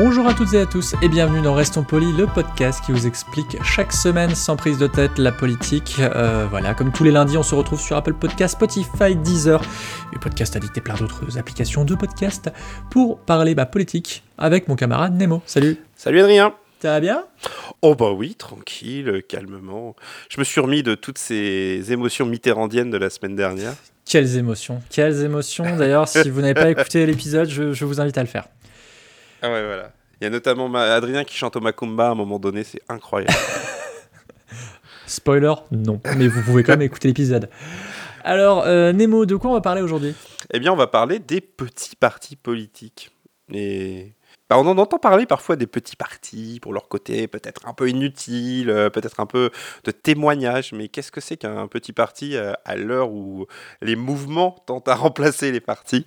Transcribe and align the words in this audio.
Bonjour 0.00 0.28
à 0.28 0.34
toutes 0.34 0.54
et 0.54 0.60
à 0.60 0.64
tous 0.64 0.94
et 1.02 1.08
bienvenue 1.08 1.42
dans 1.42 1.54
Restons 1.54 1.82
Polis, 1.82 2.16
le 2.16 2.28
podcast 2.28 2.84
qui 2.86 2.92
vous 2.92 3.08
explique 3.08 3.60
chaque 3.64 3.92
semaine 3.92 4.32
sans 4.32 4.54
prise 4.54 4.78
de 4.78 4.86
tête 4.86 5.18
la 5.18 5.32
politique. 5.32 5.96
Euh, 5.98 6.46
voilà, 6.48 6.72
comme 6.72 6.92
tous 6.92 7.02
les 7.02 7.10
lundis, 7.10 7.36
on 7.36 7.42
se 7.42 7.56
retrouve 7.56 7.80
sur 7.80 7.96
Apple 7.96 8.14
Podcast, 8.14 8.54
Spotify, 8.54 9.16
Deezer, 9.16 9.60
le 10.12 10.20
podcast 10.20 10.54
addict 10.54 10.78
et 10.78 10.80
plein 10.80 10.94
d'autres 10.94 11.36
applications 11.36 11.84
de 11.84 11.96
podcast 11.96 12.48
pour 12.92 13.18
parler 13.18 13.56
bah, 13.56 13.66
politique 13.66 14.22
avec 14.38 14.68
mon 14.68 14.76
camarade 14.76 15.16
Nemo. 15.16 15.42
Salut 15.46 15.78
Salut 15.96 16.20
Adrien 16.20 16.54
Ça 16.80 16.90
va 16.90 17.00
bien? 17.00 17.24
Oh 17.82 17.96
bah 17.96 18.12
oui, 18.12 18.36
tranquille, 18.36 19.24
calmement. 19.28 19.96
Je 20.28 20.38
me 20.38 20.44
suis 20.44 20.60
remis 20.60 20.84
de 20.84 20.94
toutes 20.94 21.18
ces 21.18 21.90
émotions 21.90 22.24
mitterrandiennes 22.24 22.92
de 22.92 22.98
la 22.98 23.10
semaine 23.10 23.34
dernière. 23.34 23.74
Quelles 24.04 24.36
émotions 24.36 24.80
Quelles 24.90 25.24
émotions 25.24 25.74
D'ailleurs, 25.74 26.06
si 26.06 26.30
vous 26.30 26.40
n'avez 26.40 26.54
pas 26.54 26.70
écouté 26.80 27.04
l'épisode, 27.04 27.48
je, 27.48 27.72
je 27.72 27.84
vous 27.84 28.00
invite 28.00 28.16
à 28.16 28.22
le 28.22 28.28
faire. 28.28 28.44
Ah 29.42 29.50
ouais, 29.50 29.64
voilà. 29.64 29.92
Il 30.20 30.24
y 30.24 30.26
a 30.26 30.30
notamment 30.30 30.68
ma- 30.68 30.92
Adrien 30.94 31.24
qui 31.24 31.36
chante 31.36 31.54
au 31.56 31.60
Macumba 31.60 32.08
à 32.08 32.10
un 32.10 32.14
moment 32.14 32.38
donné, 32.38 32.64
c'est 32.64 32.80
incroyable. 32.88 33.32
Spoiler, 35.06 35.54
non. 35.70 36.00
Mais 36.16 36.28
vous 36.28 36.42
pouvez 36.42 36.62
quand 36.62 36.72
même 36.72 36.82
écouter 36.82 37.08
l'épisode. 37.08 37.48
Alors, 38.24 38.64
euh, 38.66 38.92
Nemo, 38.92 39.24
de 39.26 39.36
quoi 39.36 39.50
on 39.50 39.54
va 39.54 39.60
parler 39.60 39.80
aujourd'hui? 39.80 40.14
Eh 40.52 40.58
bien, 40.58 40.72
on 40.72 40.76
va 40.76 40.86
parler 40.86 41.18
des 41.18 41.40
petits 41.40 41.96
partis 41.96 42.36
politiques. 42.36 43.10
Et 43.52 44.12
bah, 44.48 44.58
on 44.58 44.66
en 44.66 44.78
entend 44.78 44.98
parler 44.98 45.26
parfois 45.26 45.56
des 45.56 45.66
petits 45.66 45.96
partis 45.96 46.58
pour 46.62 46.72
leur 46.72 46.88
côté 46.88 47.28
peut-être 47.28 47.68
un 47.68 47.74
peu 47.74 47.88
inutile, 47.88 48.70
euh, 48.70 48.88
peut-être 48.88 49.20
un 49.20 49.26
peu 49.26 49.50
de 49.84 49.90
témoignage. 49.90 50.72
Mais 50.72 50.88
qu'est-ce 50.88 51.12
que 51.12 51.20
c'est 51.20 51.36
qu'un 51.36 51.66
petit 51.66 51.92
parti 51.92 52.36
euh, 52.36 52.52
à 52.64 52.76
l'heure 52.76 53.10
où 53.10 53.46
les 53.82 53.96
mouvements 53.96 54.56
tentent 54.66 54.88
à 54.88 54.94
remplacer 54.94 55.52
les 55.52 55.60
partis? 55.60 56.06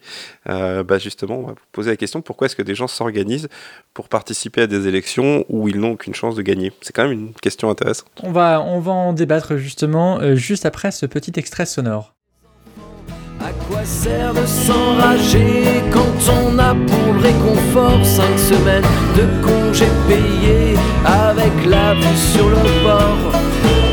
Euh, 0.50 0.84
bah, 0.84 0.98
Justement, 0.98 1.40
on 1.40 1.48
va 1.48 1.56
poser 1.72 1.92
la 1.92 1.98
question 1.98 2.22
pourquoi 2.22 2.46
est-ce 2.46 2.56
que 2.56 2.62
des 2.62 2.76
gens 2.76 2.88
s'organisent 2.88 3.50
pour 3.94 4.10
participer 4.10 4.62
à 4.62 4.68
des 4.68 4.88
élections 4.88 5.46
où 5.50 5.68
ils 5.68 5.80
n'ont 5.80 5.92
aucune 5.92 6.16
chance 6.16 6.36
de 6.36 6.42
gagner? 6.42 6.72
C'est 6.82 6.94
quand 6.94 7.04
même 7.04 7.12
une 7.12 7.34
question 7.34 7.70
intéressante. 7.70 8.08
on 8.24 8.32
va, 8.32 8.62
en 8.62 9.14
débattre 9.14 9.58
justement 9.58 10.36
juste 10.36 10.66
après 10.66 10.92
ce 10.92 11.06
petit 11.06 11.34
extrait 11.36 11.66
sonore. 11.66 12.14
À 13.44 13.52
quoi 13.68 13.84
sert 13.84 14.36
de 14.36 14.46
s'enrager 14.46 15.82
quand 15.92 16.32
on 16.32 16.60
a 16.60 16.76
pour 16.76 17.14
le 17.14 17.22
réconfort 17.22 18.06
cinq 18.06 18.38
semaines 18.38 18.86
de 19.18 19.24
congés 19.44 19.90
payés 20.08 20.78
avec 21.06 21.66
la 21.66 21.96
vue 21.96 22.18
sur 22.34 22.48
le 22.48 22.84
bord? 22.84 23.34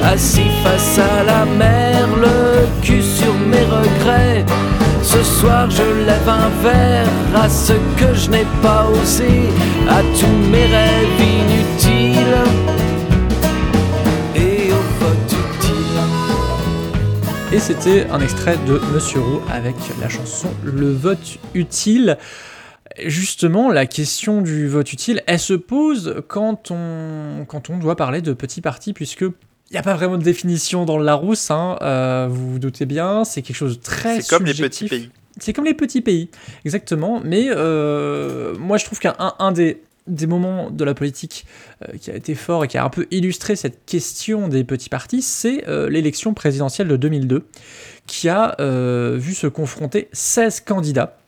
Assis 0.05 0.51
face 0.63 0.99
à 0.99 1.25
la 1.25 1.47
mer, 1.47 2.09
le 2.21 2.67
cul 2.83 3.03
sur 3.03 3.33
mes 3.33 3.65
regrets. 3.65 4.45
Ce 5.03 5.23
soir 5.23 5.71
je 5.71 5.83
lève 6.07 6.29
un 6.29 6.51
verre 6.63 7.09
à 7.35 7.49
ce 7.49 7.73
que 7.97 8.13
je 8.13 8.29
n'ai 8.29 8.47
pas 8.63 8.87
osé. 9.03 9.49
À 9.89 10.03
tous 10.19 10.51
mes 10.51 10.67
rêves 10.67 11.21
inutiles 11.21 12.68
C'était 17.61 18.07
un 18.11 18.21
extrait 18.21 18.57
de 18.67 18.81
Monsieur 18.95 19.21
Roux 19.21 19.41
avec 19.51 19.75
la 20.01 20.09
chanson 20.09 20.49
Le 20.63 20.93
vote 20.93 21.39
utile. 21.55 22.17
Justement, 23.05 23.71
la 23.71 23.87
question 23.87 24.43
du 24.43 24.69
vote 24.69 24.93
utile, 24.93 25.23
elle 25.27 25.41
se 25.41 25.55
pose 25.55 26.23
quand 26.29 26.71
on, 26.71 27.45
quand 27.47 27.69
on 27.69 27.79
doit 27.79 27.97
parler 27.97 28.23
de 28.23 28.33
petits 28.33 28.61
partis, 28.61 28.93
puisque 28.93 29.23
il 29.23 29.73
n'y 29.73 29.77
a 29.77 29.83
pas 29.83 29.95
vraiment 29.95 30.19
de 30.19 30.23
définition 30.23 30.85
dans 30.85 30.99
le 30.99 31.05
Larousse, 31.05 31.51
hein, 31.51 31.79
euh, 31.83 32.29
vous 32.31 32.53
vous 32.53 32.59
doutez 32.59 32.87
bien, 32.87 33.25
c'est 33.25 33.43
quelque 33.43 33.57
chose 33.57 33.79
de 33.79 33.83
très 33.83 34.21
C'est 34.21 34.31
comme 34.31 34.47
les 34.47 34.55
petits 34.55 34.89
pays. 34.89 35.11
C'est 35.39 35.53
comme 35.53 35.65
les 35.65 35.75
petits 35.75 36.01
pays, 36.01 36.31
exactement. 36.65 37.21
Mais 37.25 37.47
euh, 37.49 38.55
moi, 38.59 38.79
je 38.79 38.85
trouve 38.85 38.99
qu'un 38.99 39.15
un, 39.19 39.35
un 39.39 39.53
des, 39.53 39.83
des 40.09 40.27
moments 40.27 40.71
de 40.71 40.85
la 40.85 40.95
politique 40.95 41.47
euh, 41.89 41.97
qui 41.99 42.11
a 42.11 42.15
été 42.17 42.35
fort 42.35 42.65
et 42.65 42.69
qui 42.69 42.79
a 42.79 42.85
un 42.85 42.89
peu 42.91 43.07
illustré 43.11 43.55
cette 43.57 43.85
question 43.87 44.49
des 44.49 44.65
petits 44.65 44.89
partis, 44.89 45.23
c'est 45.23 45.69
euh, 45.69 45.89
l'élection 45.89 46.35
présidentielle 46.35 46.89
de 46.89 46.97
2002, 46.97 47.47
qui 48.07 48.29
a 48.29 48.57
euh, 48.61 49.17
vu 49.19 49.35
se 49.35 49.47
confronter 49.47 50.09
16 50.13 50.61
candidats. 50.61 51.19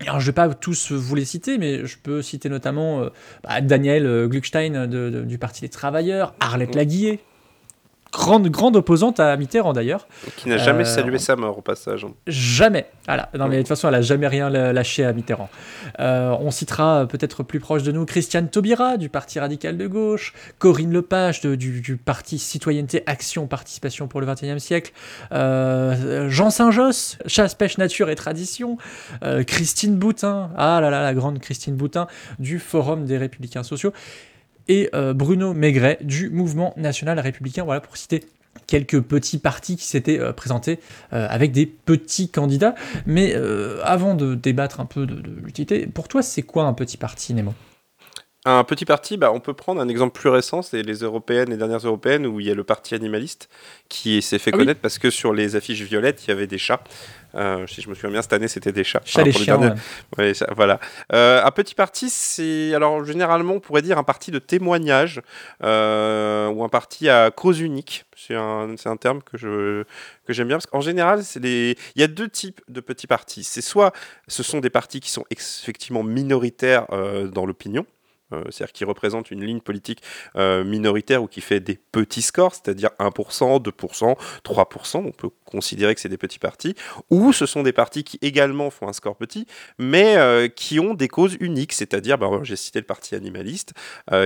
Alors, 0.00 0.18
je 0.18 0.24
ne 0.24 0.30
vais 0.30 0.34
pas 0.34 0.48
tous 0.54 0.92
vous 0.92 1.14
les 1.14 1.26
citer, 1.26 1.58
mais 1.58 1.84
je 1.84 1.98
peux 2.02 2.22
citer 2.22 2.48
notamment 2.48 3.04
bah, 3.44 3.60
Daniel 3.60 4.28
Gluckstein 4.28 4.86
de- 4.86 5.10
de- 5.10 5.22
du 5.24 5.36
Parti 5.36 5.60
des 5.60 5.68
Travailleurs, 5.68 6.34
Arlette 6.40 6.74
Laguillet, 6.74 7.18
grande, 8.12 8.48
grande 8.48 8.76
opposante 8.76 9.20
à 9.20 9.36
Mitterrand 9.36 9.72
d'ailleurs. 9.72 10.06
Qui 10.36 10.48
n'a 10.48 10.56
jamais 10.56 10.82
Euh, 10.82 10.84
salué 10.84 11.18
sa 11.18 11.36
mort 11.36 11.58
au 11.58 11.62
passage. 11.62 12.06
Jamais. 12.26 12.86
Voilà. 13.06 13.28
Non, 13.36 13.48
mais 13.48 13.56
de 13.56 13.60
toute 13.62 13.68
façon, 13.68 13.88
elle 13.88 13.94
a 13.96 14.02
jamais 14.02 14.26
rien 14.28 14.50
lâché 14.50 15.04
à 15.04 15.12
Mitterrand. 15.12 15.48
Euh, 15.98 16.34
on 16.40 16.50
citera 16.50 17.00
euh, 17.02 17.06
peut-être 17.06 17.42
plus 17.42 17.58
proche 17.60 17.82
de 17.82 17.92
nous 17.92 18.04
Christiane 18.06 18.48
Taubira 18.48 18.96
du 18.96 19.08
Parti 19.08 19.38
radical 19.40 19.76
de 19.76 19.86
gauche, 19.86 20.32
Corinne 20.58 20.92
Lepage 20.92 21.40
de- 21.40 21.54
du, 21.54 21.80
du 21.80 21.96
Parti 21.96 22.38
Citoyenneté 22.38 23.02
Action 23.06 23.46
Participation 23.46 24.06
pour 24.08 24.20
le 24.20 24.26
XXIe 24.26 24.60
siècle, 24.60 24.92
euh, 25.32 26.28
Jean 26.28 26.50
Saint-Josse, 26.50 27.18
Chasse, 27.26 27.54
Pêche, 27.54 27.78
Nature 27.78 28.10
et 28.10 28.14
Tradition, 28.14 28.76
Christine 29.46 29.96
Boutin, 29.96 30.50
ah 30.56 30.80
là 30.80 30.90
là, 30.90 31.02
la 31.02 31.14
grande 31.14 31.38
Christine 31.40 31.74
Boutin 31.76 32.06
du 32.38 32.58
Forum 32.58 33.04
des 33.06 33.18
Républicains 33.18 33.62
Sociaux, 33.62 33.92
et 34.70 34.88
euh, 34.94 35.12
Bruno 35.12 35.52
Maigret 35.52 35.98
du 36.00 36.30
Mouvement 36.30 36.72
National 36.76 37.18
Républicain, 37.18 37.64
voilà 37.64 37.80
pour 37.80 37.96
citer 37.96 38.24
quelques 38.68 39.00
petits 39.00 39.38
partis 39.38 39.76
qui 39.76 39.84
s'étaient 39.84 40.20
euh, 40.20 40.32
présentés 40.32 40.78
euh, 41.12 41.26
avec 41.28 41.50
des 41.50 41.66
petits 41.66 42.28
candidats. 42.28 42.76
Mais 43.04 43.34
avant 43.82 44.14
de 44.14 44.36
débattre 44.36 44.78
un 44.78 44.86
peu 44.86 45.06
de, 45.06 45.16
de 45.16 45.40
l'utilité, 45.44 45.88
pour 45.88 46.06
toi, 46.06 46.22
c'est 46.22 46.42
quoi 46.42 46.64
un 46.64 46.72
petit 46.72 46.96
parti, 46.96 47.34
Nemo? 47.34 47.52
Un 48.46 48.64
petit 48.64 48.86
parti, 48.86 49.18
bah, 49.18 49.32
on 49.34 49.40
peut 49.40 49.52
prendre 49.52 49.82
un 49.82 49.88
exemple 49.88 50.18
plus 50.18 50.30
récent, 50.30 50.62
c'est 50.62 50.80
les 50.82 50.94
européennes, 51.00 51.50
les 51.50 51.58
dernières 51.58 51.84
européennes, 51.84 52.26
où 52.26 52.40
il 52.40 52.46
y 52.46 52.50
a 52.50 52.54
le 52.54 52.64
parti 52.64 52.94
animaliste 52.94 53.50
qui 53.90 54.22
s'est 54.22 54.38
fait 54.38 54.50
Ah 54.54 54.56
oui. 54.56 54.62
connaître 54.62 54.80
parce 54.80 54.98
que 54.98 55.10
sur 55.10 55.34
les 55.34 55.56
affiches 55.56 55.82
violettes, 55.82 56.24
il 56.24 56.28
y 56.28 56.32
avait 56.32 56.46
des 56.46 56.56
chats. 56.56 56.82
Euh, 57.34 57.66
si 57.66 57.82
je 57.82 57.90
me 57.90 57.94
souviens 57.94 58.10
bien, 58.12 58.22
cette 58.22 58.32
année, 58.32 58.48
c'était 58.48 58.72
des 58.72 58.82
chats. 58.82 59.02
Chat 59.04 59.20
Enfin, 59.20 59.26
les 59.30 59.32
chiens. 59.34 59.58
dernières- 59.58 59.76
ouais. 60.16 60.24
Ouais, 60.28 60.34
ça- 60.34 60.46
voilà. 60.56 60.80
Euh, 61.12 61.44
un 61.44 61.50
petit 61.50 61.74
parti, 61.74 62.08
c'est 62.08 62.72
alors 62.74 63.04
généralement 63.04 63.52
on 63.54 63.60
pourrait 63.60 63.82
dire 63.82 63.98
un 63.98 64.04
parti 64.04 64.30
de 64.30 64.38
témoignage 64.38 65.20
euh, 65.62 66.48
ou 66.48 66.64
un 66.64 66.70
parti 66.70 67.10
à 67.10 67.30
cause 67.30 67.60
unique. 67.60 68.06
C'est 68.16 68.34
un, 68.34 68.74
terme 68.98 69.22
que 69.22 69.36
je 69.36 69.84
que 70.26 70.32
j'aime 70.32 70.48
bien 70.48 70.56
parce 70.56 70.66
qu'en 70.66 70.80
général, 70.80 71.22
les 71.42 71.76
il 71.94 72.00
y 72.00 72.04
a 72.04 72.08
deux 72.08 72.28
types 72.28 72.62
de 72.68 72.80
petits 72.80 73.06
partis. 73.06 73.44
C'est 73.44 73.60
soit 73.60 73.92
ce 74.28 74.42
sont 74.42 74.60
des 74.60 74.70
partis 74.70 75.00
qui 75.00 75.10
sont 75.10 75.24
effectivement 75.30 76.02
minoritaires 76.02 76.86
dans 77.32 77.44
l'opinion. 77.44 77.84
Euh, 78.32 78.42
c'est-à-dire 78.50 78.72
qui 78.72 78.84
représentent 78.84 79.30
une 79.30 79.44
ligne 79.44 79.60
politique 79.60 80.02
euh, 80.36 80.64
minoritaire 80.64 81.22
ou 81.22 81.26
qui 81.26 81.40
fait 81.40 81.60
des 81.60 81.78
petits 81.92 82.22
scores, 82.22 82.54
c'est-à-dire 82.54 82.90
1%, 82.98 83.62
2%, 83.62 84.16
3%, 84.44 84.96
on 84.98 85.10
peut 85.12 85.30
considérer 85.44 85.94
que 85.94 86.00
c'est 86.00 86.08
des 86.08 86.18
petits 86.18 86.38
partis, 86.38 86.74
ou 87.10 87.32
ce 87.32 87.46
sont 87.46 87.62
des 87.62 87.72
partis 87.72 88.04
qui 88.04 88.18
également 88.22 88.70
font 88.70 88.88
un 88.88 88.92
score 88.92 89.16
petit, 89.16 89.46
mais 89.78 90.16
euh, 90.16 90.48
qui 90.48 90.78
ont 90.80 90.94
des 90.94 91.08
causes 91.08 91.36
uniques, 91.40 91.72
c'est-à-dire, 91.72 92.18
bah, 92.18 92.30
j'ai 92.42 92.56
cité 92.56 92.78
le 92.80 92.86
parti 92.86 93.14
animaliste, 93.14 93.72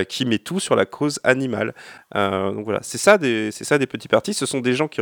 qui 0.09 0.25
met 0.25 0.39
tout 0.39 0.59
sur 0.59 0.75
la 0.75 0.85
cause 0.85 1.19
animale. 1.23 1.73
Donc 2.13 2.63
voilà, 2.65 2.79
c'est 2.81 2.97
ça, 2.97 3.17
des- 3.17 3.51
c'est 3.51 3.63
ça 3.63 3.77
des 3.77 3.87
petits 3.87 4.07
partis, 4.07 4.33
ce 4.33 4.45
sont 4.45 4.59
des 4.61 4.73
gens 4.73 4.87
qui, 4.87 5.01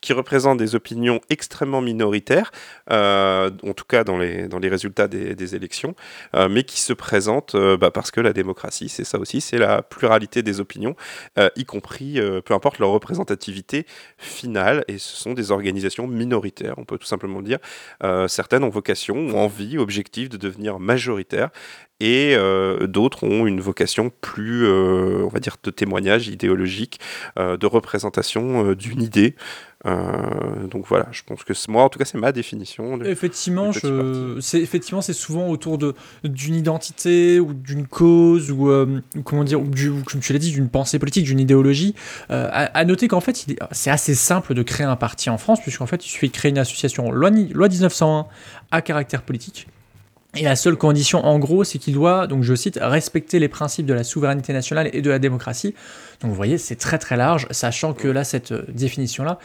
qui 0.00 0.12
représentent 0.12 0.58
des 0.58 0.74
opinions 0.74 1.20
extrêmement 1.30 1.80
minoritaires, 1.80 2.50
en 2.90 3.50
tout 3.76 3.84
cas 3.88 4.04
dans 4.04 4.18
les, 4.18 4.48
dans 4.48 4.58
les 4.58 4.68
résultats 4.68 5.08
des, 5.08 5.34
des 5.34 5.54
élections, 5.54 5.94
mais 6.50 6.64
qui 6.64 6.80
se 6.80 6.92
présentent 6.92 7.56
bah, 7.56 7.90
parce 7.90 8.10
que 8.10 8.20
la 8.20 8.31
démocratie, 8.32 8.88
c'est 8.88 9.04
ça 9.04 9.18
aussi, 9.18 9.40
c'est 9.40 9.58
la 9.58 9.82
pluralité 9.82 10.42
des 10.42 10.60
opinions, 10.60 10.96
euh, 11.38 11.48
y 11.56 11.64
compris, 11.64 12.18
euh, 12.18 12.40
peu 12.40 12.54
importe 12.54 12.78
leur 12.78 12.90
représentativité 12.90 13.86
finale, 14.18 14.84
et 14.88 14.98
ce 14.98 15.16
sont 15.16 15.32
des 15.34 15.50
organisations 15.50 16.06
minoritaires, 16.06 16.74
on 16.78 16.84
peut 16.84 16.98
tout 16.98 17.06
simplement 17.06 17.38
le 17.38 17.44
dire. 17.44 17.58
Euh, 18.02 18.28
certaines 18.28 18.64
ont 18.64 18.70
vocation, 18.70 19.16
ont 19.16 19.38
envie, 19.38 19.78
objectif 19.78 20.28
de 20.28 20.36
devenir 20.36 20.78
majoritaires, 20.78 21.50
et 22.02 22.36
d'autres 22.88 23.24
ont 23.24 23.46
une 23.46 23.60
vocation 23.60 24.10
plus, 24.20 24.66
on 24.68 25.28
va 25.28 25.40
dire, 25.40 25.56
de 25.62 25.70
témoignage 25.70 26.28
idéologique, 26.28 27.00
de 27.36 27.66
représentation 27.66 28.72
d'une 28.72 29.02
idée. 29.02 29.34
Euh, 29.84 30.66
donc 30.68 30.86
voilà, 30.86 31.08
je 31.10 31.22
pense 31.26 31.42
que 31.42 31.52
moi, 31.68 31.84
en 31.84 31.88
tout 31.88 31.98
cas, 31.98 32.04
c'est 32.04 32.18
ma 32.18 32.32
définition. 32.32 33.00
effectivement, 33.02 33.70
c'est 34.40 34.60
effectivement, 34.60 35.00
c'est 35.00 35.12
souvent 35.12 35.48
autour 35.48 35.78
de 35.78 35.94
d'une 36.24 36.54
identité 36.54 37.40
ou 37.40 37.52
d'une 37.52 37.86
cause 37.86 38.50
ou 38.50 38.70
euh, 38.70 39.00
comment 39.24 39.44
dire, 39.44 39.60
ou 39.60 39.66
du, 39.66 39.90
comme 40.04 40.20
tu 40.20 40.32
l'as 40.32 40.38
dit, 40.38 40.52
d'une 40.52 40.68
pensée 40.68 40.98
politique, 40.98 41.24
d'une 41.24 41.40
idéologie. 41.40 41.94
Euh, 42.30 42.48
à, 42.52 42.84
noter 42.84 43.08
qu'en 43.08 43.20
fait, 43.20 43.46
c'est 43.72 43.90
assez 43.90 44.14
simple 44.14 44.54
de 44.54 44.62
créer 44.62 44.86
un 44.86 44.96
parti 44.96 45.30
en 45.30 45.38
France, 45.38 45.60
puisqu'en 45.60 45.86
fait, 45.86 46.04
il 46.06 46.08
suffit 46.08 46.28
de 46.28 46.32
créer 46.32 46.50
une 46.50 46.58
association 46.58 47.10
loi, 47.10 47.30
loi 47.30 47.68
1901 47.68 48.26
à 48.70 48.82
caractère 48.82 49.22
politique. 49.22 49.66
Et 50.34 50.44
la 50.44 50.56
seule 50.56 50.76
condition, 50.76 51.24
en 51.26 51.38
gros, 51.38 51.62
c'est 51.62 51.78
qu'il 51.78 51.92
doit, 51.92 52.26
donc 52.26 52.42
je 52.42 52.54
cite, 52.54 52.78
respecter 52.80 53.38
les 53.38 53.48
principes 53.48 53.84
de 53.84 53.92
la 53.92 54.02
souveraineté 54.02 54.54
nationale 54.54 54.88
et 54.94 55.02
de 55.02 55.10
la 55.10 55.18
démocratie. 55.18 55.74
Donc 56.22 56.30
vous 56.30 56.36
voyez, 56.36 56.56
c'est 56.56 56.76
très 56.76 56.98
très 56.98 57.18
large, 57.18 57.46
sachant 57.50 57.92
que 57.92 58.08
là, 58.08 58.24
cette 58.24 58.52
euh, 58.52 58.64
définition-là, 58.68 59.38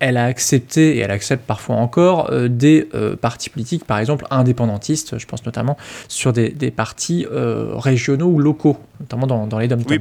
elle 0.00 0.18
a 0.18 0.26
accepté, 0.26 0.96
et 0.96 0.98
elle 0.98 1.10
accepte 1.10 1.46
parfois 1.46 1.76
encore, 1.76 2.30
euh, 2.30 2.48
des 2.48 2.90
euh, 2.94 3.16
partis 3.16 3.48
politiques, 3.48 3.86
par 3.86 3.98
exemple 3.98 4.26
indépendantistes, 4.30 5.18
je 5.18 5.24
pense 5.24 5.46
notamment 5.46 5.78
sur 6.08 6.34
des, 6.34 6.50
des 6.50 6.70
partis 6.70 7.26
régionaux 7.30 8.26
ou 8.26 8.38
locaux, 8.38 8.76
notamment 9.00 9.26
dans, 9.26 9.46
dans 9.46 9.58
les 9.58 9.68
dom 9.68 9.82
oui. 9.88 10.00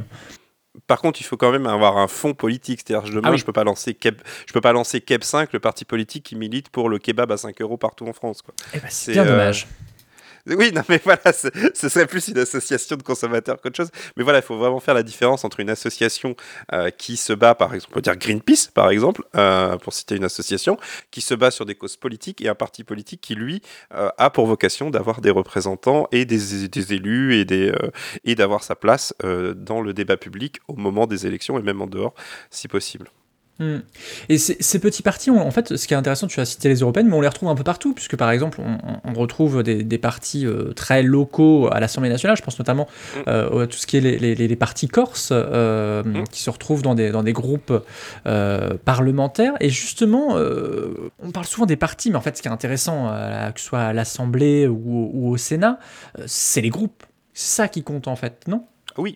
Par 0.88 1.00
contre, 1.00 1.22
il 1.22 1.24
faut 1.24 1.38
quand 1.38 1.52
même 1.52 1.68
avoir 1.68 1.98
un 1.98 2.08
fond 2.08 2.34
politique. 2.34 2.82
C'est-à-dire, 2.86 3.10
demain, 3.14 3.30
ah 3.32 3.38
je 3.38 3.46
peux 3.46 3.54
pas 3.54 3.64
lancer 3.64 3.94
Keb, 3.94 4.16
je 4.48 4.54
peux 4.54 4.62
pas 4.62 4.74
lancer 4.74 5.02
Keb 5.02 5.24
5, 5.24 5.54
le 5.54 5.60
parti 5.60 5.86
politique 5.86 6.24
qui 6.24 6.36
milite 6.36 6.70
pour 6.70 6.90
le 6.90 6.98
kebab 6.98 7.32
à 7.32 7.38
5 7.38 7.62
euros 7.62 7.78
partout 7.78 8.08
en 8.08 8.14
France. 8.14 8.42
Quoi. 8.42 8.54
Eh 8.74 8.80
ben, 8.80 8.88
c'est 8.90 9.14
bien 9.14 9.26
dommage. 9.26 9.68
Oui, 10.46 10.74
non, 10.74 10.82
mais 10.90 11.00
voilà, 11.04 11.22
ce 11.32 11.90
serait 11.90 12.06
plus 12.06 12.28
une 12.28 12.38
association 12.38 12.98
de 12.98 13.04
consommateurs 13.04 13.62
qu'autre 13.62 13.78
chose. 13.78 13.92
Mais 14.18 14.24
voilà, 14.24 14.40
il 14.40 14.42
faut 14.42 14.58
vraiment 14.58 14.82
faire 14.82 14.94
la 14.94 15.04
différence 15.04 15.46
entre 15.46 15.62
une 15.62 15.70
association 15.70 16.36
euh, 16.74 16.90
qui 16.90 17.16
se 17.16 17.32
bat, 17.32 17.56
par 17.56 17.74
exemple, 17.74 17.94
on 17.94 17.96
peut 17.96 18.02
dire 18.02 18.18
Greenpeace, 18.18 18.70
par 18.74 18.90
exemple, 18.90 19.24
euh, 19.38 19.78
pour 19.78 19.94
citer 19.94 20.18
une 20.18 20.26
association, 20.26 20.78
qui 21.12 21.22
se 21.22 21.34
bat 21.34 21.50
sur 21.50 21.66
des 21.66 21.76
causes 21.76 21.96
politiques, 21.96 22.42
et 22.42 22.50
un 22.50 22.56
parti 22.56 22.84
politique 22.84 23.22
qui, 23.22 23.36
lui, 23.36 23.62
euh, 23.94 24.10
a 24.18 24.30
pour 24.30 24.46
vocation 24.46 24.90
d'avoir 24.90 25.22
des 25.22 25.32
représentants 25.32 26.10
et 26.12 26.26
des, 26.26 26.94
élus 26.94 27.46
et 28.26 28.36
d'avoir 28.36 28.64
sa 28.64 28.76
place 28.76 29.14
dans 29.22 29.82
le 29.82 29.94
débat 29.94 30.18
public 30.18 30.60
au 30.68 30.76
moment 30.76 31.08
des 31.08 31.26
élections 31.26 31.58
et 31.58 31.62
même 31.62 31.82
en 31.82 31.88
dehors, 31.88 32.14
si 32.50 32.68
possible. 32.68 33.10
Hmm. 33.60 33.80
Et 34.30 34.40
ces 34.40 34.80
petits 34.80 35.04
partis, 35.04 35.30
en 35.30 35.52
fait, 35.52 35.76
ce 35.76 35.88
qui 35.88 35.94
est 35.94 35.98
intéressant, 35.98 36.26
tu 36.26 36.40
as 36.40 36.46
cité 36.46 36.70
les 36.70 36.80
européennes, 36.80 37.08
mais 37.08 37.16
on 37.16 37.22
les 37.22 37.28
retrouve 37.28 37.50
un 37.50 37.56
peu 37.56 37.64
partout, 37.64 37.94
puisque 37.94 38.16
par 38.16 38.32
exemple, 38.32 38.60
on, 39.04 39.14
retrouve 39.14 39.62
des, 39.62 39.98
partis 40.00 40.48
euh, 40.48 40.74
très 40.74 41.04
locaux 41.04 41.70
à 41.72 41.80
l'Assemblée 41.80 42.10
nationale. 42.10 42.36
Je 42.36 42.42
pense 42.42 42.58
notamment 42.58 42.88
hmm. 43.16 43.20
euh, 43.28 43.64
à 43.64 43.68
tout 43.68 43.78
ce 43.78 43.86
qui 43.86 43.98
est 43.98 44.02
les, 44.02 44.56
partis 44.56 44.88
corses, 44.88 45.30
euh, 45.32 46.04
hmm. 46.04 46.24
qui 46.32 46.42
se 46.42 46.50
retrouvent 46.50 46.82
dans 46.82 46.96
des, 46.96 47.12
dans 47.12 47.24
des 47.24 47.34
groupes 47.34 47.74
parlementaires. 48.86 49.54
Et 49.60 49.70
justement, 49.70 50.36
on 51.20 51.32
parle 51.32 51.46
souvent 51.46 51.68
des 51.68 51.78
partis, 51.78 52.10
mais 52.10 52.18
en 52.18 52.22
fait, 52.22 52.36
ce 52.36 52.42
qui 52.42 52.48
est 52.48 52.52
intéressant, 52.52 53.14
que 53.54 53.60
ce 53.60 53.68
soit 53.68 53.82
à 53.82 53.94
l'Assemblée 53.94 54.68
ou, 54.68 55.12
ou, 55.14 55.30
au 55.30 55.38
Sénat, 55.38 55.80
c'est 56.26 56.62
les 56.62 56.70
groupes. 56.70 57.04
C'est 57.34 57.56
ça 57.56 57.68
qui 57.68 57.84
compte 57.84 58.08
en 58.08 58.16
fait, 58.16 58.48
non? 58.48 58.66
Oui, 58.98 59.16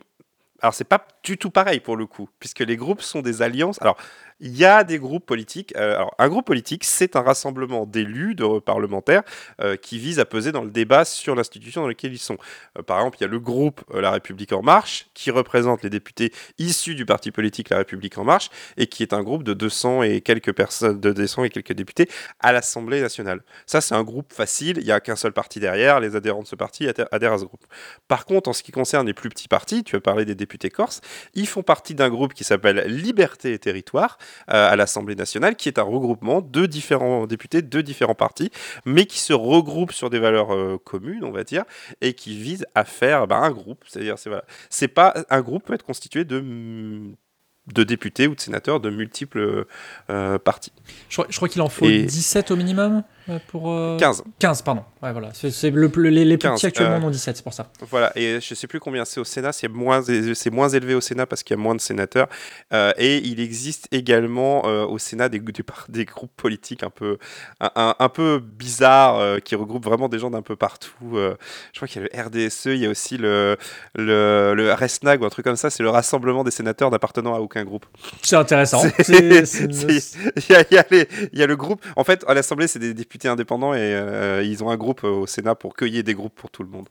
alors 0.61 0.73
c'est 0.73 0.85
pas 0.85 1.05
du 1.23 1.37
tout 1.37 1.51
pareil 1.51 1.79
pour 1.79 1.95
le 1.95 2.05
coup, 2.07 2.29
puisque 2.39 2.61
les 2.61 2.77
groupes 2.77 3.01
sont 3.01 3.21
des 3.21 3.41
alliances. 3.41 3.79
Alors 3.81 3.97
il 4.39 4.55
y 4.55 4.65
a 4.65 4.83
des 4.83 4.99
groupes 4.99 5.25
politiques. 5.25 5.73
Euh, 5.75 5.95
alors, 5.95 6.15
un 6.19 6.29
groupe 6.29 6.45
politique, 6.45 6.83
c'est 6.83 7.15
un 7.15 7.21
rassemblement 7.21 7.85
d'élus, 7.85 8.35
de 8.35 8.59
parlementaires, 8.59 9.23
euh, 9.61 9.75
qui 9.75 9.97
vise 9.97 10.19
à 10.19 10.25
peser 10.25 10.51
dans 10.51 10.63
le 10.63 10.69
débat 10.69 11.05
sur 11.05 11.35
l'institution 11.35 11.81
dans 11.81 11.87
laquelle 11.87 12.13
ils 12.13 12.19
sont. 12.19 12.37
Euh, 12.77 12.83
par 12.83 12.99
exemple, 12.99 13.17
il 13.19 13.23
y 13.23 13.25
a 13.25 13.29
le 13.29 13.39
groupe 13.39 13.81
La 13.93 14.11
République 14.11 14.53
En 14.53 14.61
Marche, 14.61 15.07
qui 15.13 15.31
représente 15.31 15.83
les 15.83 15.89
députés 15.89 16.31
issus 16.59 16.95
du 16.95 17.05
parti 17.05 17.31
politique 17.31 17.69
La 17.69 17.77
République 17.77 18.17
En 18.17 18.23
Marche, 18.23 18.49
et 18.77 18.87
qui 18.87 19.03
est 19.03 19.13
un 19.13 19.23
groupe 19.23 19.43
de 19.43 19.53
200 19.53 20.03
et 20.03 20.21
quelques 20.21 20.53
personnes, 20.53 20.99
de 20.99 21.11
200 21.11 21.45
et 21.45 21.49
quelques 21.49 21.73
députés 21.73 22.09
à 22.39 22.51
l'Assemblée 22.51 23.01
nationale. 23.01 23.41
Ça, 23.65 23.81
c'est 23.81 23.95
un 23.95 24.03
groupe 24.03 24.33
facile. 24.33 24.77
Il 24.77 24.85
n'y 24.85 24.91
a 24.91 24.99
qu'un 24.99 25.15
seul 25.15 25.33
parti 25.33 25.59
derrière. 25.59 25.99
Les 25.99 26.15
adhérents 26.15 26.43
de 26.43 26.47
ce 26.47 26.55
parti 26.55 26.87
adhèrent 27.11 27.33
à 27.33 27.39
ce 27.39 27.45
groupe. 27.45 27.65
Par 28.07 28.25
contre, 28.25 28.49
en 28.49 28.53
ce 28.53 28.61
qui 28.61 28.71
concerne 28.71 29.07
les 29.07 29.13
plus 29.13 29.29
petits 29.29 29.47
partis, 29.47 29.83
tu 29.83 29.95
as 29.95 29.99
parlé 29.99 30.25
des 30.25 30.35
députés 30.35 30.69
corses, 30.69 31.01
ils 31.33 31.47
font 31.47 31.63
partie 31.63 31.95
d'un 31.95 32.09
groupe 32.09 32.33
qui 32.33 32.43
s'appelle 32.43 32.85
Liberté 32.87 33.53
et 33.53 33.59
Territoire 33.59 34.17
à 34.47 34.75
l'Assemblée 34.75 35.15
nationale, 35.15 35.55
qui 35.55 35.69
est 35.69 35.79
un 35.79 35.83
regroupement 35.83 36.41
de 36.41 36.65
différents 36.65 37.27
députés 37.27 37.61
de 37.61 37.81
différents 37.81 38.15
partis, 38.15 38.51
mais 38.85 39.05
qui 39.05 39.19
se 39.19 39.33
regroupent 39.33 39.91
sur 39.91 40.09
des 40.09 40.19
valeurs 40.19 40.53
euh, 40.53 40.77
communes, 40.83 41.23
on 41.23 41.31
va 41.31 41.43
dire, 41.43 41.63
et 42.01 42.13
qui 42.13 42.37
vise 42.37 42.65
à 42.75 42.85
faire 42.85 43.27
bah, 43.27 43.37
un 43.37 43.51
groupe. 43.51 43.83
C'est-à-dire, 43.87 44.17
c'est 44.17 44.29
voilà, 44.29 44.45
c'est 44.69 44.87
pas 44.87 45.13
un 45.29 45.41
groupe 45.41 45.65
peut 45.65 45.73
être 45.73 45.85
constitué 45.85 46.23
de 46.23 46.39
de 47.73 47.83
députés 47.83 48.27
ou 48.27 48.35
de 48.35 48.39
sénateurs 48.39 48.79
de 48.79 48.89
multiples 48.89 49.65
euh, 50.09 50.39
partis. 50.39 50.71
Je, 51.09 51.21
crois, 51.35 51.49
qu'il 51.49 51.61
en 51.61 51.67
faut 51.67 51.85
17 51.85 52.51
au 52.51 52.55
minimum 52.55 53.03
pour 53.47 53.97
15. 53.97 54.23
15, 54.39 54.61
pardon. 54.61 54.83
Ouais, 55.01 55.11
voilà. 55.11 55.29
C'est 55.33 55.69
le, 55.69 55.91
les, 56.09 56.25
les 56.25 56.37
petits 56.37 56.65
actuellement 56.65 56.97
en 56.97 57.03
ont 57.03 57.09
17, 57.09 57.37
c'est 57.37 57.43
pour 57.43 57.53
ça. 57.53 57.69
Voilà, 57.89 58.11
et 58.15 58.39
je 58.41 58.55
sais 58.55 58.67
plus 58.67 58.79
combien 58.79 59.05
c'est 59.05 59.19
au 59.19 59.23
Sénat, 59.23 59.51
c'est 59.51 59.67
moins, 59.67 60.01
moins 60.51 60.69
élevé 60.69 60.95
au 60.95 61.01
Sénat 61.01 61.25
parce 61.25 61.43
qu'il 61.43 61.55
y 61.55 61.59
a 61.59 61.61
moins 61.61 61.75
de 61.75 61.81
sénateurs. 61.81 62.27
Euh, 62.73 62.93
et 62.97 63.17
il 63.17 63.39
existe 63.39 63.87
également 63.91 64.65
euh, 64.65 64.85
au 64.85 64.97
Sénat 64.97 65.29
des, 65.29 65.39
des, 65.39 65.63
des, 65.89 66.05
groupes 66.05 66.35
politiques 66.35 66.83
un 66.83 66.89
peu, 66.89 67.17
un, 67.59 67.95
un 67.97 68.09
peu 68.09 68.39
bizarres 68.39 69.19
euh, 69.19 69.39
qui 69.39 69.55
regroupent 69.55 69.85
vraiment 69.85 70.09
des 70.09 70.19
gens 70.19 70.31
d'un 70.31 70.41
peu 70.41 70.55
partout. 70.55 70.95
je 71.13 71.35
crois 71.75 71.87
qu'il 71.87 72.01
y 72.01 72.05
a 72.05 72.09
le 72.11 72.45
RDSE, 72.47 72.65
il 72.67 72.77
y 72.77 72.85
a 72.85 72.89
aussi 72.89 73.17
le, 73.17 73.57
le, 73.95 74.53
le 74.55 74.73
RESNAG 74.73 75.21
ou 75.21 75.25
un 75.25 75.29
truc 75.29 75.45
comme 75.45 75.55
ça, 75.55 75.69
c'est 75.69 75.83
le 75.83 75.89
rassemblement 75.89 76.43
des 76.43 76.51
sénateurs 76.51 76.91
n'appartenant 76.91 77.35
à 77.35 77.39
aucun 77.39 77.63
groupe. 77.63 77.85
C'est 78.21 78.35
intéressant. 78.35 78.81
Il 79.07 79.15
y, 80.49 80.55
a, 80.55 80.61
y, 80.71 81.07
y, 81.33 81.43
a 81.43 81.47
le 81.47 81.55
groupe, 81.55 81.83
en 81.95 82.03
fait, 82.03 82.23
à 82.27 82.33
l'Assemblée, 82.33 82.67
c'est 82.67 82.79
des 82.79 82.93
députés 82.93 83.16
indépendants 83.25 83.73
et 83.73 84.41
ils 84.43 84.63
ont 84.63 84.69
un 84.69 84.77
groupe 84.77 85.03
au 85.03 85.25
Sénat 85.25 85.55
pour 85.55 85.75
cueillir 85.75 86.03
des 86.03 86.13
groupes 86.13 86.35
pour 86.35 86.51
tout 86.51 86.63
le 86.63 86.69
monde. 86.69 86.87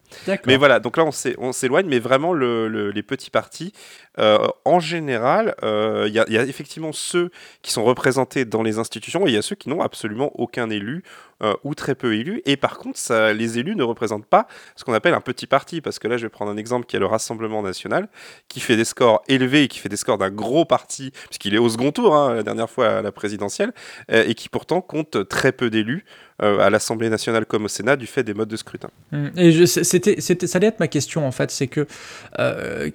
Mais 0.46 0.56
voilà, 0.56 0.81
donc 0.81 0.96
là 0.96 1.05
on 1.38 1.52
s'éloigne, 1.52 1.87
mais 1.87 1.99
vraiment 1.99 2.32
les 2.34 3.02
petits 3.02 3.31
partis, 3.31 3.73
euh, 4.19 4.38
en 4.64 4.81
général, 4.81 5.55
euh, 5.62 6.06
il 6.08 6.14
y, 6.14 6.38
a 6.38 6.43
effectivement 6.43 6.93
ceux 6.93 7.31
qui 7.62 7.70
sont 7.70 7.84
représentés 7.84 8.44
dans 8.44 8.62
les 8.62 8.78
institutions 8.78 9.26
et 9.26 9.31
il 9.31 9.34
y 9.34 9.38
a 9.38 9.43
ceux 9.43 9.56
qui 9.56 9.69
n'ont 9.69 9.82
absolument 9.82 10.31
aucun 10.34 10.70
élu 10.70 11.02
euh, 11.43 11.55
ou 11.65 11.75
très 11.75 11.94
peu 11.94 12.15
élus. 12.15 12.43
Et 12.47 12.56
par 12.56 12.79
contre, 12.79 12.99
les 13.33 13.59
élus 13.59 13.77
ne 13.77 13.83
représentent 13.83 14.27
pas 14.27 14.47
ce 14.77 14.85
qu'on 14.85 14.94
appelle 14.94 15.15
un 15.15 15.21
petit 15.21 15.47
parti, 15.47 15.81
parce 15.81 15.99
que 15.99 16.09
là, 16.09 16.17
je 16.17 16.25
vais 16.25 16.29
prendre 16.29 16.50
un 16.50 16.56
exemple 16.56 16.87
qui 16.87 16.97
est 16.97 17.00
le 17.00 17.06
Rassemblement 17.06 17.62
national, 17.62 18.09
qui 18.49 18.61
fait 18.61 18.77
des 18.77 18.85
scores 18.85 19.23
élevés 19.29 19.65
et 19.65 19.69
qui 19.69 19.79
fait 19.79 19.88
des 19.88 19.97
scores 19.97 20.19
d'un 20.19 20.31
gros 20.31 20.65
parti, 20.65 21.12
puisqu'il 21.29 21.55
est 21.55 21.59
au 21.59 21.69
second 21.69 21.93
tour, 21.93 22.15
hein, 22.15 22.35
la 22.35 22.43
dernière 22.43 22.71
fois 22.71 22.99
à 22.99 23.03
la 23.03 23.12
présidentielle, 23.12 23.73
et 24.09 24.35
qui 24.35 24.49
pourtant 24.49 24.81
compte 24.81 25.29
très 25.29 25.53
peu 25.53 25.71
d'élus. 25.71 26.05
à 26.38 26.69
l'Assemblée 26.69 27.09
nationale 27.09 27.47
comme 27.47 27.65
au 27.65 27.69
Sénat 27.69 27.97
du 27.97 28.06
fait 28.06 28.23
des 28.23 28.35
modes 28.35 28.50
de 28.50 28.56
scrutin. 28.59 28.91
Mmh. 29.11 29.27
Et 29.39 29.67
c'était, 29.67 30.21
ça 30.21 30.59
allait 30.59 30.67
être 30.67 30.81
ma 30.81 30.89
question 30.89 31.27
en 31.27 31.32
fait, 31.32 31.50
c'est 31.50 31.67
que 31.67 31.87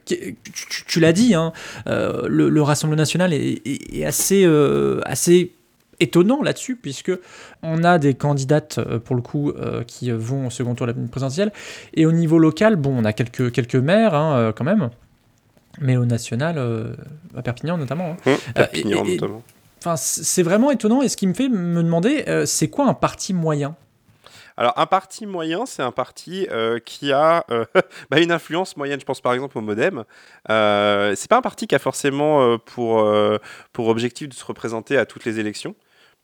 tu, 0.05 0.85
tu 0.85 0.99
l'as 0.99 1.13
dit, 1.13 1.33
hein, 1.33 1.51
euh, 1.87 2.27
le, 2.27 2.61
Rassemblement 2.61 3.01
national 3.01 3.33
est, 3.33 4.05
assez, 4.05 4.43
euh, 4.45 5.01
assez 5.05 5.53
étonnant 6.01 6.41
là-dessus, 6.41 6.75
puisque 6.75 7.11
on 7.63 7.83
a 7.83 7.97
des 7.99 8.13
candidates, 8.13 8.79
euh, 8.79 8.99
pour 8.99 9.15
le 9.15 9.21
coup, 9.21 9.53
qui 9.87 10.11
vont 10.11 10.47
au 10.47 10.49
second 10.49 10.75
tour 10.75 10.87
de 10.87 10.91
la 10.91 11.07
présidentielle, 11.07 11.51
et 11.93 12.05
au 12.05 12.11
niveau 12.11 12.39
local, 12.39 12.75
bon, 12.75 12.93
on 12.97 13.05
a 13.05 13.13
quelques, 13.13 13.51
quelques 13.51 13.75
maires, 13.75 14.13
hein, 14.13 14.53
quand 14.55 14.63
même, 14.63 14.89
mais 15.79 15.97
au 15.97 16.05
national, 16.05 16.59
à 17.35 17.41
Perpignan 17.41 17.77
notamment. 17.77 18.15
Hein. 18.25 18.31
Mmh, 18.31 18.53
Perpignan 18.53 19.05
notamment. 19.05 19.43
Enfin, 19.79 19.95
c'est 19.97 20.43
vraiment 20.43 20.71
étonnant, 20.71 21.01
et 21.01 21.09
ce 21.09 21.17
qui 21.17 21.27
me 21.27 21.33
fait 21.33 21.49
me 21.49 21.81
demander, 21.83 22.43
c'est 22.45 22.67
quoi 22.67 22.87
un 22.87 22.93
parti 22.93 23.33
moyen? 23.33 23.75
Alors, 24.57 24.77
un 24.77 24.85
parti 24.85 25.25
moyen, 25.25 25.65
c'est 25.65 25.81
un 25.81 25.91
parti 25.91 26.47
euh, 26.51 26.79
qui 26.79 27.11
a 27.11 27.45
euh, 27.49 27.65
bah, 28.11 28.19
une 28.19 28.31
influence 28.31 28.77
moyenne. 28.77 28.99
Je 28.99 29.05
pense 29.05 29.21
par 29.21 29.33
exemple 29.33 29.57
au 29.57 29.61
Modem. 29.61 30.03
Euh, 30.49 31.15
c'est 31.15 31.29
pas 31.29 31.37
un 31.37 31.41
parti 31.41 31.67
qui 31.67 31.75
a 31.75 31.79
forcément 31.79 32.43
euh, 32.43 32.57
pour, 32.57 33.03
pour 33.73 33.87
objectif 33.87 34.29
de 34.29 34.33
se 34.33 34.45
représenter 34.45 34.97
à 34.97 35.05
toutes 35.05 35.25
les 35.25 35.39
élections. 35.39 35.75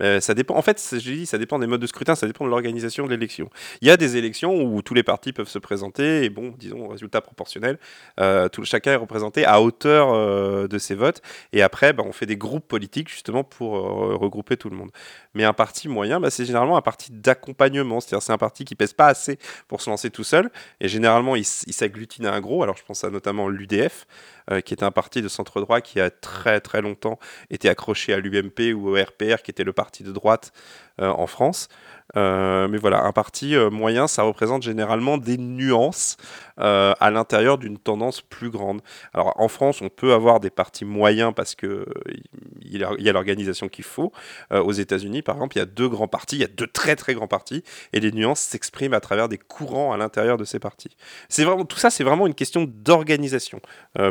Euh, 0.01 0.19
ça 0.19 0.33
dépend. 0.33 0.55
En 0.55 0.61
fait, 0.61 0.83
je 0.91 0.97
dit, 0.97 1.25
ça 1.25 1.37
dépend 1.37 1.59
des 1.59 1.67
modes 1.67 1.81
de 1.81 1.87
scrutin, 1.87 2.15
ça 2.15 2.27
dépend 2.27 2.45
de 2.45 2.49
l'organisation 2.49 3.05
de 3.05 3.11
l'élection. 3.11 3.49
Il 3.81 3.87
y 3.87 3.91
a 3.91 3.97
des 3.97 4.17
élections 4.17 4.61
où 4.61 4.81
tous 4.81 4.93
les 4.93 5.03
partis 5.03 5.33
peuvent 5.33 5.49
se 5.49 5.59
présenter 5.59 6.23
et 6.23 6.29
bon, 6.29 6.53
disons, 6.57 6.87
résultat 6.87 7.21
proportionnel, 7.21 7.79
euh, 8.19 8.49
tout, 8.49 8.63
chacun 8.63 8.91
est 8.91 8.97
représenté 8.97 9.45
à 9.45 9.61
hauteur 9.61 10.13
euh, 10.13 10.67
de 10.67 10.77
ses 10.77 10.95
votes. 10.95 11.21
Et 11.53 11.61
après, 11.61 11.93
bah, 11.93 12.03
on 12.05 12.11
fait 12.11 12.25
des 12.25 12.37
groupes 12.37 12.67
politiques 12.67 13.09
justement 13.09 13.43
pour 13.43 13.71
regrouper 13.71 14.57
tout 14.57 14.69
le 14.69 14.75
monde. 14.75 14.91
Mais 15.33 15.43
un 15.43 15.53
parti 15.53 15.87
moyen, 15.87 16.19
bah, 16.19 16.29
c'est 16.29 16.45
généralement 16.45 16.77
un 16.77 16.81
parti 16.81 17.11
d'accompagnement, 17.11 17.99
c'est-à-dire 17.99 18.23
c'est 18.23 18.33
un 18.33 18.37
parti 18.37 18.65
qui 18.65 18.75
pèse 18.75 18.93
pas 18.93 19.07
assez 19.07 19.37
pour 19.67 19.81
se 19.81 19.89
lancer 19.89 20.09
tout 20.09 20.23
seul. 20.23 20.49
Et 20.79 20.87
généralement, 20.87 21.35
il, 21.35 21.45
il 21.67 21.73
s'agglutine 21.73 22.25
à 22.25 22.33
un 22.33 22.41
gros. 22.41 22.63
Alors, 22.63 22.77
je 22.77 22.83
pense 22.83 23.03
à 23.03 23.09
notamment 23.09 23.49
l'UDF. 23.49 24.05
Euh, 24.49 24.61
qui 24.61 24.73
était 24.73 24.85
un 24.85 24.91
parti 24.91 25.21
de 25.21 25.27
centre 25.27 25.59
droit 25.59 25.81
qui 25.81 25.99
a 25.99 26.09
très 26.09 26.61
très 26.61 26.81
longtemps 26.81 27.19
été 27.49 27.67
accroché 27.67 28.13
à 28.13 28.19
l'UMP 28.19 28.73
ou 28.73 28.87
au 28.89 28.93
RPR, 28.93 29.41
qui 29.43 29.51
était 29.51 29.65
le 29.65 29.73
parti 29.73 30.03
de 30.03 30.11
droite 30.13 30.53
euh, 31.01 31.09
en 31.09 31.27
France. 31.27 31.67
Mais 32.15 32.77
voilà, 32.77 33.03
un 33.03 33.11
parti 33.11 33.55
moyen, 33.71 34.07
ça 34.07 34.23
représente 34.23 34.63
généralement 34.63 35.17
des 35.17 35.37
nuances 35.37 36.17
à 36.57 37.11
l'intérieur 37.11 37.57
d'une 37.57 37.77
tendance 37.77 38.21
plus 38.21 38.49
grande. 38.49 38.81
Alors 39.13 39.39
en 39.39 39.47
France, 39.47 39.81
on 39.81 39.89
peut 39.89 40.13
avoir 40.13 40.39
des 40.39 40.49
partis 40.49 40.85
moyens 40.85 41.33
parce 41.35 41.55
que 41.55 41.85
il 42.61 42.77
y 42.77 43.09
a 43.09 43.13
l'organisation 43.13 43.67
qu'il 43.69 43.85
faut. 43.85 44.11
aux 44.51 44.71
États-Unis, 44.71 45.21
par 45.21 45.35
exemple, 45.35 45.57
il 45.57 45.59
y 45.59 45.63
a 45.63 45.65
deux 45.65 45.87
grands 45.87 46.07
partis, 46.07 46.37
il 46.37 46.41
y 46.41 46.45
a 46.45 46.49
deux 46.49 46.67
très 46.67 46.95
très 46.95 47.13
grands 47.13 47.27
partis, 47.27 47.63
et 47.93 47.99
les 47.99 48.11
nuances 48.11 48.39
s'expriment 48.39 48.93
à 48.93 48.99
travers 48.99 49.29
des 49.29 49.37
courants 49.37 49.93
à 49.93 49.97
l'intérieur 49.97 50.37
de 50.37 50.45
ces 50.45 50.59
partis. 50.59 50.95
C'est 51.29 51.43
vraiment 51.43 51.65
tout 51.65 51.77
ça, 51.77 51.89
c'est 51.89 52.03
vraiment 52.03 52.27
une 52.27 52.35
question 52.35 52.65
d'organisation, 52.67 53.61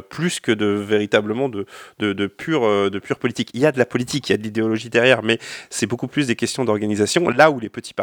plus 0.09 0.41
que 0.41 0.53
de 0.53 0.67
véritablement 0.67 1.49
de, 1.49 1.67
de 1.99 2.26
pure 2.26 2.91
de 2.91 2.99
pure 2.99 3.19
politique. 3.19 3.50
Il 3.55 3.61
y 3.61 3.67
a 3.67 3.73
de 3.73 3.79
la 3.79 3.87
politique, 3.87 4.29
il 4.29 4.33
y 4.33 4.35
a 4.35 4.38
de 4.38 4.43
l'idéologie 4.43 4.91
derrière, 4.91 5.23
mais 5.23 5.38
c'est 5.71 5.87
beaucoup 5.87 6.09
plus 6.09 6.26
des 6.26 6.37
questions 6.37 6.65
d'organisation. 6.65 7.29
Là 7.29 7.50
où 7.50 7.61
les 7.61 7.69
petits 7.69 7.95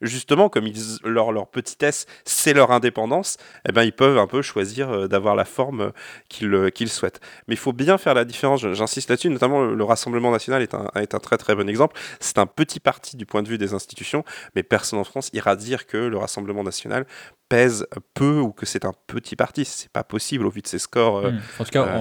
justement, 0.00 0.48
comme 0.48 0.66
ils, 0.66 0.98
leur, 1.04 1.32
leur 1.32 1.48
petitesse, 1.48 2.06
c'est 2.24 2.54
leur 2.54 2.70
indépendance, 2.70 3.36
eh 3.68 3.72
ben, 3.72 3.82
ils 3.82 3.92
peuvent 3.92 4.18
un 4.18 4.26
peu 4.26 4.42
choisir 4.42 4.90
euh, 4.90 5.08
d'avoir 5.08 5.34
la 5.34 5.44
forme 5.44 5.80
euh, 5.80 5.90
qu'ils 6.28 6.52
euh, 6.54 6.70
qu'ils 6.70 6.88
souhaitent. 6.88 7.20
Mais 7.48 7.54
il 7.54 7.58
faut 7.58 7.72
bien 7.72 7.98
faire 7.98 8.14
la 8.14 8.24
différence, 8.24 8.60
j'insiste 8.60 9.10
là-dessus, 9.10 9.30
notamment 9.30 9.62
le 9.62 9.84
Rassemblement 9.84 10.30
national 10.30 10.62
est 10.62 10.74
un, 10.74 10.90
est 10.96 11.14
un 11.14 11.18
très 11.18 11.36
très 11.36 11.54
bon 11.54 11.68
exemple. 11.68 11.98
C'est 12.20 12.38
un 12.38 12.46
petit 12.46 12.80
parti 12.80 13.16
du 13.16 13.26
point 13.26 13.42
de 13.42 13.48
vue 13.48 13.58
des 13.58 13.74
institutions, 13.74 14.24
mais 14.54 14.62
personne 14.62 14.98
en 14.98 15.04
France 15.04 15.30
ira 15.32 15.56
dire 15.56 15.86
que 15.86 15.96
le 15.96 16.18
Rassemblement 16.18 16.62
national 16.62 17.06
pèse 17.48 17.86
peu 18.14 18.40
ou 18.40 18.52
que 18.52 18.66
c'est 18.66 18.84
un 18.84 18.92
petit 19.06 19.36
parti. 19.36 19.64
C'est 19.64 19.90
pas 19.90 20.04
possible 20.04 20.46
au 20.46 20.50
vu 20.50 20.62
de 20.62 20.66
ses 20.66 20.78
scores. 20.78 21.22
Hmm. 21.22 21.40
En 21.58 21.64
tout 21.64 21.70
cas, 21.70 22.00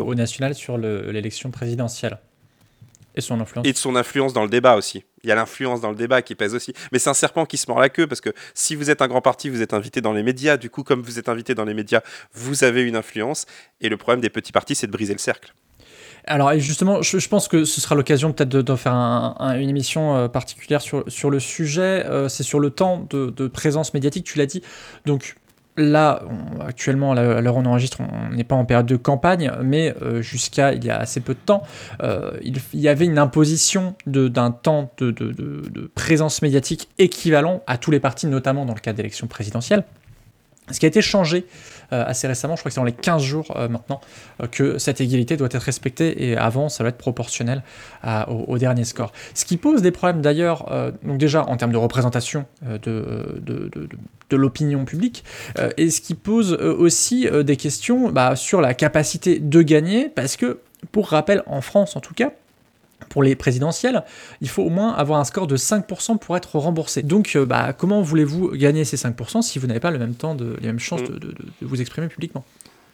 au, 0.00 0.14
national 0.14 0.54
sur 0.54 0.78
l'élection 0.78 1.50
présidentielle. 1.50 2.18
Et 3.16 3.20
son 3.22 3.40
influence. 3.40 3.66
Et 3.66 3.72
de 3.72 3.78
son 3.78 3.96
influence 3.96 4.32
dans 4.32 4.42
le 4.42 4.50
débat 4.50 4.76
aussi. 4.76 5.04
Il 5.22 5.28
y 5.28 5.32
a 5.32 5.34
l'influence 5.34 5.80
dans 5.80 5.90
le 5.90 5.96
débat 5.96 6.22
qui 6.22 6.34
pèse 6.34 6.54
aussi. 6.54 6.74
Mais 6.92 6.98
c'est 6.98 7.10
un 7.10 7.14
serpent 7.14 7.46
qui 7.46 7.56
se 7.56 7.68
mord 7.68 7.80
la 7.80 7.88
queue 7.88 8.06
parce 8.06 8.20
que 8.20 8.30
si 8.54 8.74
vous 8.74 8.90
êtes 8.90 9.02
un 9.02 9.08
grand 9.08 9.22
parti, 9.22 9.48
vous 9.48 9.62
êtes 9.62 9.72
invité 9.74 10.00
dans 10.00 10.12
les 10.12 10.22
médias. 10.22 10.56
Du 10.56 10.70
coup, 10.70 10.82
comme 10.82 11.02
vous 11.02 11.18
êtes 11.18 11.28
invité 11.28 11.54
dans 11.54 11.64
les 11.64 11.74
médias, 11.74 12.02
vous 12.34 12.62
avez 12.62 12.82
une 12.82 12.94
influence. 12.94 13.46
Et 13.80 13.88
le 13.88 13.96
problème 13.96 14.20
des 14.20 14.30
petits 14.30 14.52
partis, 14.52 14.74
c'est 14.74 14.86
de 14.86 14.92
briser 14.92 15.14
le 15.14 15.18
cercle. 15.18 15.54
Alors 16.28 16.52
justement, 16.58 17.02
je, 17.02 17.28
pense 17.28 17.46
que 17.46 17.64
ce 17.64 17.80
sera 17.80 17.94
l'occasion 17.94 18.32
peut-être 18.32 18.48
de, 18.48 18.76
faire 18.76 18.92
une 18.92 19.68
émission 19.68 20.16
euh, 20.16 20.28
particulière 20.28 20.80
sur, 20.80 21.04
sur 21.06 21.30
le 21.30 21.38
sujet. 21.38 22.04
Euh, 22.06 22.28
c'est 22.28 22.42
sur 22.42 22.58
le 22.58 22.70
temps 22.70 23.06
de, 23.10 23.30
de 23.30 23.46
présence 23.46 23.94
médiatique, 23.94 24.24
tu 24.24 24.36
l'as 24.36 24.46
dit. 24.46 24.60
Donc 25.04 25.36
Là, 25.76 26.22
actuellement, 26.66 27.12
à 27.12 27.40
l'heure 27.40 27.56
où 27.56 27.60
on 27.60 27.66
enregistre, 27.66 27.98
on 28.00 28.34
n'est 28.34 28.44
pas 28.44 28.54
en 28.54 28.64
période 28.64 28.86
de 28.86 28.96
campagne, 28.96 29.52
mais 29.62 29.94
euh, 30.02 30.22
jusqu'à 30.22 30.72
il 30.72 30.84
y 30.84 30.90
a 30.90 30.96
assez 30.96 31.20
peu 31.20 31.34
de 31.34 31.38
temps, 31.38 31.62
euh, 32.02 32.32
il, 32.42 32.58
y 32.74 32.88
avait 32.88 33.04
une 33.04 33.18
imposition 33.18 33.94
d'un 34.06 34.50
temps 34.50 34.90
de, 34.98 35.10
de, 35.10 35.90
présence 35.94 36.42
médiatique 36.42 36.88
équivalent 36.98 37.62
à 37.66 37.78
tous 37.78 37.90
les 37.90 38.00
partis, 38.00 38.26
notamment 38.26 38.64
dans 38.64 38.74
le 38.74 38.80
cas 38.80 38.92
d'élections 38.92 39.26
présidentielles. 39.26 39.84
Ce 40.70 40.80
qui 40.80 40.86
a 40.86 40.88
été 40.88 41.00
changé 41.00 41.46
euh, 41.92 42.04
assez 42.06 42.26
récemment, 42.26 42.56
je 42.56 42.62
crois 42.62 42.70
que 42.70 42.74
c'est 42.74 42.80
dans 42.80 42.84
les 42.84 42.92
15 42.92 43.22
jours 43.22 43.52
euh, 43.56 43.68
maintenant, 43.68 44.00
euh, 44.42 44.48
que 44.48 44.78
cette 44.78 45.00
égalité 45.00 45.36
doit 45.36 45.48
être 45.50 45.62
respectée 45.62 46.28
et 46.28 46.36
avant 46.36 46.68
ça 46.68 46.82
va 46.82 46.88
être 46.88 46.98
proportionnel 46.98 47.62
au, 48.28 48.58
dernier 48.58 48.84
score. 48.84 49.12
Ce 49.34 49.44
qui 49.44 49.56
pose 49.56 49.82
des 49.82 49.90
problèmes 49.90 50.22
d'ailleurs, 50.22 50.70
donc 51.02 51.18
déjà 51.18 51.44
en 51.44 51.56
termes 51.56 51.72
de 51.72 51.76
représentation 51.76 52.46
de, 52.62 53.40
de, 53.40 54.36
l'opinion 54.36 54.84
publique, 54.84 55.24
et 55.76 55.90
ce 55.90 56.00
qui 56.00 56.14
pose 56.14 56.52
aussi 56.52 57.28
des 57.44 57.56
questions 57.56 58.10
bah, 58.10 58.36
sur 58.36 58.60
la 58.60 58.74
capacité 58.74 59.38
de 59.40 59.62
gagner, 59.62 60.08
parce 60.08 60.36
que, 60.36 60.60
pour 60.92 61.08
rappel, 61.08 61.42
en 61.46 61.60
France 61.60 61.96
en 61.96 62.00
tout 62.00 62.14
cas, 62.14 62.30
pour 63.08 63.22
les 63.22 63.34
présidentielles, 63.34 64.04
il 64.40 64.48
faut 64.48 64.62
au 64.62 64.70
moins 64.70 64.92
avoir 64.92 65.20
un 65.20 65.24
score 65.24 65.46
de 65.46 65.56
5% 65.56 66.18
pour 66.18 66.36
être 66.36 66.56
remboursé. 66.58 67.02
Donc, 67.02 67.36
euh, 67.36 67.44
bah, 67.44 67.72
comment 67.72 68.02
voulez-vous 68.02 68.50
gagner 68.50 68.84
ces 68.84 68.96
5% 68.96 69.42
si 69.42 69.58
vous 69.58 69.66
n'avez 69.66 69.80
pas 69.80 69.90
le 69.90 69.98
même 69.98 70.14
temps, 70.14 70.34
de, 70.34 70.56
les 70.60 70.66
mêmes 70.66 70.78
chances 70.78 71.02
mm. 71.02 71.18
de 71.18 71.34
vous 71.62 71.80
exprimer 71.80 72.08
publiquement? 72.08 72.44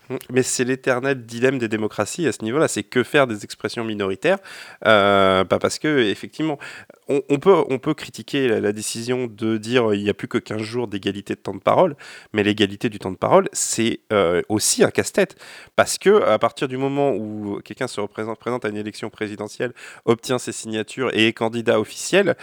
Mm. 0.09 0.17
Mais 0.31 0.43
c'est 0.43 0.65
l'éternel 0.65 1.25
dilemme 1.25 1.59
des 1.59 1.69
démocraties 1.69 2.27
à 2.27 2.33
ce 2.33 2.43
niveau-là. 2.43 2.69
C'est 2.69 2.83
que 2.83 3.03
faire 3.03 3.27
des 3.27 3.45
expressions 3.45 3.85
minoritaires 3.85 4.39
euh, 4.87 5.45
bah, 5.45 5.59
Parce 5.61 5.79
que, 5.79 6.01
effectivement, 6.01 6.59
on, 7.29 7.39
peut, 7.39 7.65
on 7.69 7.79
peut 7.79 7.95
critiquer 7.95 8.49
la, 8.49 8.73
décision 8.73 9.27
de 9.27 9.59
dire 9.59 9.91
euh, 9.91 9.97
il 9.97 10.03
n'y 10.03 10.09
a 10.09 10.15
plus 10.15 10.29
que 10.29 10.39
15 10.39 10.63
jours 10.63 10.89
d'égalité 10.89 11.35
de 11.35 11.41
temps 11.41 11.55
de 11.55 11.61
parole, 11.61 11.97
mais 12.33 12.43
l'égalité 12.43 12.89
du 12.89 12.99
temps 12.99 13.11
de 13.11 13.17
parole, 13.17 13.49
c'est 13.53 14.01
euh, 14.13 14.41
aussi 14.49 14.83
un 14.85 14.91
casse-tête. 14.91 15.37
Parce 15.77 15.99
que 15.99 16.23
à 16.23 16.39
partir 16.39 16.69
du 16.69 16.77
moment 16.77 17.13
où 17.13 17.61
quelqu'un 17.65 17.89
se 17.89 18.01
représente, 18.01 18.39
présente 18.39 18.65
à 18.65 18.69
une 18.69 18.77
élection 18.77 19.11
présidentielle, 19.11 19.73
obtient 20.05 20.39
ses 20.39 20.53
signatures 20.53 21.11
et 21.13 21.29
est 21.29 21.33
candidat 21.33 21.79
officiel, 21.79 22.37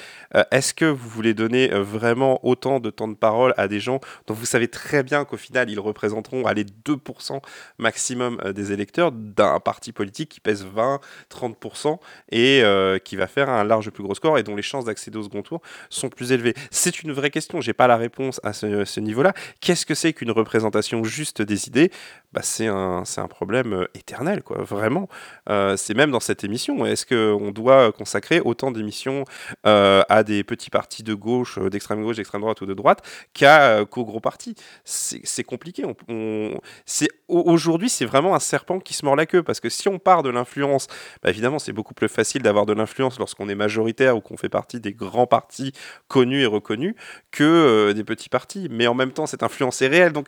est-ce 0.52 0.74
que 0.74 0.86
vous 0.86 1.10
voulez 1.10 1.34
donner 1.34 1.68
vraiment 1.70 2.40
autant 2.46 2.80
de 2.80 2.90
temps 2.90 3.08
de 3.08 3.16
parole 3.16 3.54
à 3.58 3.68
des 3.68 3.80
gens 3.80 4.00
dont 4.28 4.34
vous 4.34 4.46
savez 4.46 4.68
très 4.68 5.04
bien 5.04 5.26
qu'au 5.26 5.38
final, 5.38 5.70
ils 5.70 5.80
représenteront 5.80 6.44
les 6.54 6.66
2% 6.66 7.42
maximum 7.78 8.40
euh, 8.44 8.54
des 8.54 8.72
électeurs 8.72 9.12
d'un 9.12 9.60
parti 9.60 9.92
politique 9.92 10.30
qui 10.30 10.40
pèse 10.40 10.66
20, 10.66 11.00
30% 11.32 11.98
et 12.32 12.62
euh, 12.64 13.00
qui 13.00 13.16
va 13.16 13.28
faire 13.28 13.50
un 13.50 13.64
large 13.64 13.90
plus 13.92 14.04
gros 14.04 14.16
score 14.16 14.38
et 14.38 14.44
dont 14.44 14.56
les 14.60 14.64
chances 14.64 14.86
d'accéder 14.86 15.18
au 15.18 15.24
second 15.24 15.42
tour 15.42 15.62
sont 15.90 16.10
plus 16.10 16.34
élevées. 16.34 16.54
C'est 16.70 17.02
une 17.02 17.14
vraie 17.14 17.30
question, 17.30 17.62
j'ai 17.62 17.74
pas 17.74 17.88
la 17.88 17.96
réponse 17.96 18.42
à 18.44 18.54
ce, 18.54 19.00
niveau-là. 19.00 19.34
Qu'est-ce 19.62 19.86
que 19.86 19.96
c'est 19.96 20.12
qu'une 20.12 20.32
représentation 20.32 21.04
juste 21.06 21.42
des 21.42 21.68
idées? 21.68 21.92
Bah, 22.34 22.42
c'est 22.44 22.68
un, 22.68 23.04
un 23.18 23.28
problème 23.28 23.74
euh, 23.74 23.86
éternel, 23.96 24.44
quoi, 24.44 24.62
vraiment. 24.64 25.08
c'est 25.48 25.94
même 25.94 26.12
dans 26.12 26.20
cette 26.20 26.44
émission. 26.44 26.86
Est-ce 26.86 27.06
qu'on 27.06 27.52
doit 27.52 27.92
consacrer 27.92 28.42
autant 28.42 28.72
d'émissions 28.72 29.24
à 29.64 30.24
des 30.24 30.44
petits 30.44 30.70
partis 30.70 31.04
de 31.04 31.14
gauche, 31.14 31.58
d'extrême 31.60 32.04
gauche, 32.04 32.18
d'extrême 32.18 32.42
droite 32.42 32.62
ou 32.62 32.66
de 32.66 32.74
droite 32.74 33.02
qu'aux 33.34 34.06
gros 34.06 34.20
partis? 34.20 34.56
C'est 34.84 35.44
compliqué. 35.44 35.86
Aujourd'hui, 37.28 37.90
c'est 37.90 38.06
vraiment 38.06 38.36
un 38.36 38.40
serpent 38.40 38.80
qui 38.80 38.94
se 38.94 39.06
mord 39.06 39.16
la 39.16 39.26
queue. 39.26 39.44
Parce 39.44 39.60
que 39.60 39.70
si 39.70 39.88
on 39.88 40.00
part 40.00 40.24
de 40.24 40.30
l'influence, 40.30 40.88
bah, 41.24 41.30
évidemment, 41.30 41.60
c'est 41.60 41.74
beaucoup 41.74 41.94
plus 41.94 42.10
facile 42.10 42.42
d'avoir 42.42 42.66
de 42.66 42.74
l'influence 42.74 43.20
lorsqu'on 43.20 43.50
est 43.50 43.56
majoritaire 43.56 44.18
ou 44.18 44.22
qu'on 44.22 44.38
fait 44.40 44.50
partie 44.50 44.80
des 44.80 44.94
grands 44.94 45.28
partis 45.28 45.74
connus 46.08 46.42
et 46.42 46.46
reconnus 46.46 46.96
que 47.32 47.44
euh, 47.44 47.94
des 47.94 48.04
petits 48.04 48.30
partis. 48.30 48.68
Mais 48.70 48.88
en 48.88 48.94
même 48.94 49.12
temps, 49.12 49.28
cette 49.28 49.44
influence 49.44 49.82
est 49.82 49.88
réelle. 49.88 50.14
Donc, 50.14 50.28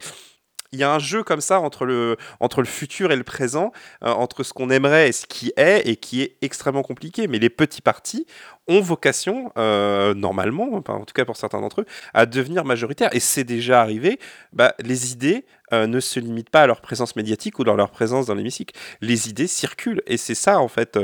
il 0.73 0.79
y 0.79 0.83
a 0.83 0.93
un 0.93 0.99
jeu 0.99 1.23
comme 1.23 1.41
ça 1.41 1.59
entre 1.59 1.85
le, 1.85 2.17
entre 2.39 2.61
le 2.61 2.67
futur 2.67 3.11
et 3.11 3.15
le 3.15 3.23
présent, 3.23 3.71
euh, 4.03 4.09
entre 4.09 4.43
ce 4.43 4.53
qu'on 4.53 4.69
aimerait 4.69 5.09
et 5.09 5.11
ce 5.11 5.25
qui 5.25 5.51
est, 5.57 5.87
et 5.87 5.97
qui 5.97 6.21
est 6.21 6.37
extrêmement 6.41 6.83
compliqué. 6.83 7.27
Mais 7.27 7.39
les 7.39 7.49
petits 7.49 7.81
partis 7.81 8.25
ont 8.71 8.81
vocation, 8.81 9.51
euh, 9.57 10.13
normalement, 10.13 10.81
en 10.87 11.05
tout 11.05 11.13
cas 11.13 11.25
pour 11.25 11.37
certains 11.37 11.61
d'entre 11.61 11.81
eux, 11.81 11.85
à 12.13 12.25
devenir 12.25 12.65
majoritaires. 12.65 13.13
Et 13.13 13.19
c'est 13.19 13.43
déjà 13.43 13.81
arrivé. 13.81 14.19
Bah, 14.53 14.73
les 14.79 15.11
idées 15.11 15.45
euh, 15.73 15.87
ne 15.87 15.99
se 15.99 16.19
limitent 16.19 16.49
pas 16.49 16.63
à 16.63 16.67
leur 16.67 16.81
présence 16.81 17.15
médiatique 17.15 17.59
ou 17.59 17.63
dans 17.63 17.75
leur 17.75 17.91
présence 17.91 18.25
dans 18.25 18.35
l'hémicycle. 18.35 18.77
Les 19.01 19.29
idées 19.29 19.47
circulent. 19.47 20.01
Et 20.07 20.17
c'est 20.17 20.35
ça, 20.35 20.59
en 20.59 20.67
fait, 20.67 20.97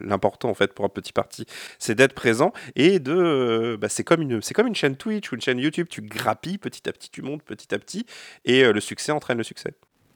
l'important 0.00 0.50
en 0.50 0.54
fait, 0.54 0.72
pour 0.72 0.84
un 0.84 0.88
petit 0.88 1.12
parti. 1.12 1.46
C'est 1.78 1.94
d'être 1.94 2.14
présent 2.14 2.52
et 2.76 2.98
de. 2.98 3.76
Bah, 3.80 3.88
c'est 3.88 4.04
comme, 4.04 4.22
une, 4.22 4.40
comme 4.54 4.66
une 4.66 4.74
chaîne 4.74 4.96
Twitch 4.96 5.32
ou 5.32 5.34
une 5.34 5.40
chaîne 5.40 5.58
YouTube. 5.58 5.86
Tu 5.90 6.02
grappilles 6.02 6.58
petit 6.58 6.88
à 6.88 6.92
petit, 6.92 7.10
tu 7.10 7.22
montes 7.22 7.42
petit 7.42 7.74
à 7.74 7.78
petit. 7.78 8.06
Et 8.44 8.64
le 8.64 8.80
succès 8.80 9.12
entraîne 9.12 9.38
le 9.38 9.44
succès. 9.44 9.74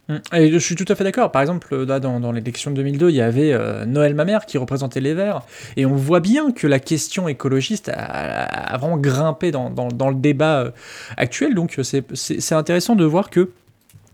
Hum. 0.08 0.20
Et 0.34 0.52
je 0.52 0.58
suis 0.58 0.74
tout 0.74 0.84
à 0.88 0.94
fait 0.94 1.04
d'accord. 1.04 1.32
Par 1.32 1.40
exemple, 1.40 1.74
là, 1.84 1.98
dans, 1.98 2.32
l'élection 2.32 2.70
de 2.70 2.76
2002, 2.76 3.10
il 3.10 3.16
y 3.16 3.20
avait 3.22 3.52
euh, 3.52 3.86
Noël 3.86 4.14
Mamère 4.14 4.44
qui 4.44 4.58
représentait 4.58 5.00
les 5.00 5.14
Verts. 5.14 5.42
Et 5.76 5.86
on 5.86 5.94
voit 5.94 6.20
bien 6.20 6.52
que 6.52 6.66
la 6.66 6.78
question 6.78 7.26
écologiste 7.26 7.90
a, 7.94 8.76
vraiment 8.76 8.98
grimpé 8.98 9.50
dans, 9.50 9.70
le 9.70 10.14
débat 10.14 10.60
euh, 10.60 10.70
actuel. 11.16 11.54
Donc 11.54 11.78
c'est 11.82 12.52
intéressant 12.52 12.96
de 12.96 13.04
voir 13.04 13.30
que 13.30 13.50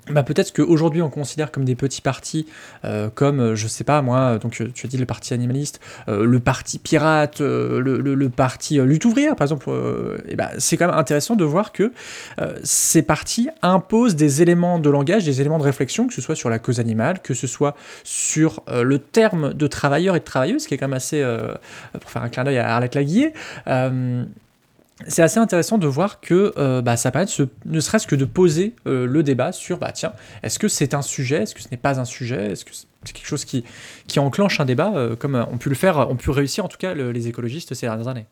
bah 0.08 0.22
peut-être 0.22 0.52
qu'aujourd'hui 0.52 1.02
on 1.02 1.10
considère 1.10 1.52
comme 1.52 1.64
des 1.64 1.76
petits 1.76 2.00
partis, 2.00 2.46
euh, 2.84 3.10
comme 3.14 3.40
euh, 3.40 3.54
je 3.54 3.68
sais 3.68 3.84
pas 3.84 4.02
moi, 4.02 4.38
donc 4.38 4.60
euh, 4.60 4.70
tu 4.74 4.86
as 4.86 4.88
dit 4.88 4.96
le 4.96 5.06
parti 5.06 5.34
animaliste, 5.34 5.80
le 6.08 6.40
parti 6.40 6.78
pirate, 6.78 7.40
le, 7.40 7.80
le, 7.80 8.28
parti 8.28 8.78
lutte 8.80 9.04
ouvrière 9.04 9.36
par 9.36 9.44
exemple, 9.44 9.70
bah, 10.36 10.50
c'est 10.58 10.76
quand 10.76 10.86
même 10.86 10.96
intéressant 10.96 11.36
de 11.36 11.44
voir 11.44 11.72
que 11.72 11.92
ces 12.62 13.02
partis 13.02 13.48
imposent 13.62 14.16
des 14.16 14.42
éléments 14.42 14.78
de 14.78 14.90
langage, 14.90 15.24
des 15.24 15.40
éléments 15.40 15.58
de 15.58 15.64
réflexion, 15.64 16.06
que 16.06 16.14
ce 16.14 16.20
soit 16.20 16.34
sur 16.34 16.50
la 16.50 16.58
cause 16.58 16.80
animale, 16.80 17.20
que 17.20 17.34
ce 17.34 17.46
soit 17.46 17.76
sur 18.04 18.62
le 18.68 18.98
terme 18.98 19.54
de 19.54 19.66
travailleur 19.66 20.16
et 20.16 20.20
de 20.20 20.24
travailleuse, 20.24 20.66
qui 20.66 20.74
est 20.74 20.78
quand 20.78 20.88
même 20.88 20.96
assez, 20.96 21.24
pour 22.00 22.10
faire 22.10 22.22
un 22.22 22.28
clin 22.28 22.44
d'œil 22.44 22.58
à 22.58 22.74
Arlette 22.74 22.94
Laguillet, 22.94 23.32
c'est 25.06 25.22
assez 25.22 25.38
intéressant 25.38 25.78
de 25.78 25.86
voir 25.86 26.20
que 26.20 26.52
euh, 26.56 26.82
bah, 26.82 26.96
ça 26.96 27.10
permet 27.10 27.26
ne 27.64 27.80
serait-ce 27.80 28.06
que 28.06 28.16
de 28.16 28.24
poser 28.24 28.74
euh, 28.86 29.06
le 29.06 29.22
débat 29.22 29.52
sur 29.52 29.78
bah 29.78 29.92
tiens, 29.92 30.12
est-ce 30.42 30.58
que 30.58 30.68
c'est 30.68 30.94
un 30.94 31.02
sujet, 31.02 31.42
est-ce 31.42 31.54
que 31.54 31.62
ce 31.62 31.68
n'est 31.70 31.76
pas 31.76 32.00
un 32.00 32.04
sujet, 32.04 32.52
est-ce 32.52 32.64
que 32.64 32.72
c'est 32.72 33.12
quelque 33.12 33.26
chose 33.26 33.44
qui, 33.44 33.64
qui 34.06 34.18
enclenche 34.18 34.60
un 34.60 34.64
débat, 34.64 34.92
euh, 34.94 35.16
comme 35.16 35.46
on 35.50 35.58
pu 35.58 35.68
le 35.68 35.74
faire, 35.74 36.10
ont 36.10 36.16
pu 36.16 36.30
réussir 36.30 36.64
en 36.64 36.68
tout 36.68 36.78
cas 36.78 36.94
les 36.94 37.28
écologistes 37.28 37.74
ces 37.74 37.86
dernières 37.86 38.08
années? 38.08 38.26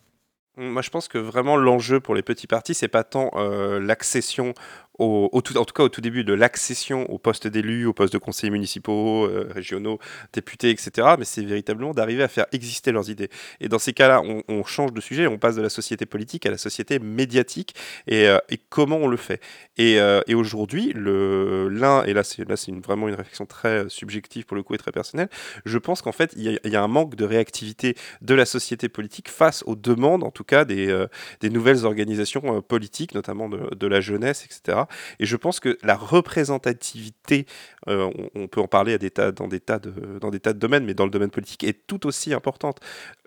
Moi, 0.56 0.82
je 0.82 0.90
pense 0.90 1.06
que 1.06 1.18
vraiment 1.18 1.56
l'enjeu 1.56 2.00
pour 2.00 2.16
les 2.16 2.22
petits 2.22 2.48
partis, 2.48 2.74
c'est 2.74 2.88
pas 2.88 3.04
tant 3.04 3.30
l'accession 3.78 4.54
en 4.98 5.40
tout 5.40 5.72
cas 5.74 5.82
au 5.84 5.88
tout 5.88 6.00
début 6.00 6.24
de 6.24 6.32
l'accession 6.32 7.08
au 7.10 7.18
poste 7.18 7.46
d'élus, 7.46 7.86
au 7.86 7.92
poste 7.92 8.12
de 8.12 8.18
conseillers 8.18 8.50
municipaux, 8.50 9.26
euh, 9.26 9.48
régionaux, 9.54 9.98
députés, 10.32 10.70
etc. 10.70 11.14
Mais 11.18 11.24
c'est 11.24 11.42
véritablement 11.42 11.94
d'arriver 11.94 12.22
à 12.22 12.28
faire 12.28 12.46
exister 12.52 12.92
leurs 12.92 13.10
idées. 13.10 13.30
Et 13.60 13.68
dans 13.68 13.78
ces 13.78 13.92
cas-là, 13.92 14.22
on, 14.22 14.64
change 14.64 14.92
de 14.92 15.00
sujet, 15.00 15.26
on 15.26 15.38
passe 15.38 15.56
de 15.56 15.62
la 15.62 15.68
société 15.68 16.04
politique 16.04 16.44
à 16.46 16.50
la 16.50 16.58
société 16.58 16.98
médiatique. 16.98 17.74
Et, 18.06 18.26
euh, 18.26 18.38
comment 18.68 18.96
on 18.96 19.08
le 19.08 19.16
fait? 19.16 19.40
Et, 19.76 20.00
euh, 20.00 20.20
et 20.26 20.34
aujourd'hui, 20.34 20.92
l'un, 20.94 22.04
et 22.04 22.12
là 22.12 22.22
c'est 22.24 22.44
vraiment 22.84 23.08
une 23.08 23.14
réflexion 23.14 23.46
très 23.46 23.88
subjective 23.88 24.44
pour 24.44 24.56
le 24.56 24.62
coup 24.62 24.74
et 24.74 24.78
très 24.78 24.92
personnelle, 24.92 25.28
je 25.64 25.78
pense 25.78 26.02
qu'en 26.02 26.12
fait, 26.12 26.34
il 26.36 26.60
y, 26.64 26.76
a 26.76 26.82
un 26.82 26.88
manque 26.88 27.14
de 27.14 27.24
réactivité 27.24 27.94
de 28.20 28.34
la 28.34 28.44
société 28.44 28.88
politique 28.88 29.28
face 29.28 29.62
aux 29.66 29.76
demandes, 29.76 30.24
en 30.24 30.30
tout 30.30 30.44
cas, 30.44 30.64
des, 30.64 31.06
des 31.40 31.50
nouvelles 31.50 31.84
organisations 31.84 32.60
politiques, 32.62 33.14
notamment 33.14 33.48
de 33.48 33.86
la 33.86 34.00
jeunesse, 34.00 34.44
etc. 34.44 34.87
Et 35.18 35.26
je 35.26 35.36
pense 35.36 35.60
que 35.60 35.78
la 35.82 35.96
représentativité, 35.96 37.46
euh, 37.88 38.10
on, 38.34 38.46
peut 38.48 38.60
en 38.60 38.68
parler 38.68 38.98
dans, 38.98 39.48
des 39.48 39.60
tas 39.60 39.78
de, 39.78 40.52
domaines, 40.52 40.84
mais 40.84 40.94
dans 40.94 41.04
le 41.04 41.10
domaine 41.10 41.30
politique, 41.30 41.64
est 41.64 41.86
tout 41.86 42.06
aussi 42.06 42.34
importante. 42.34 42.80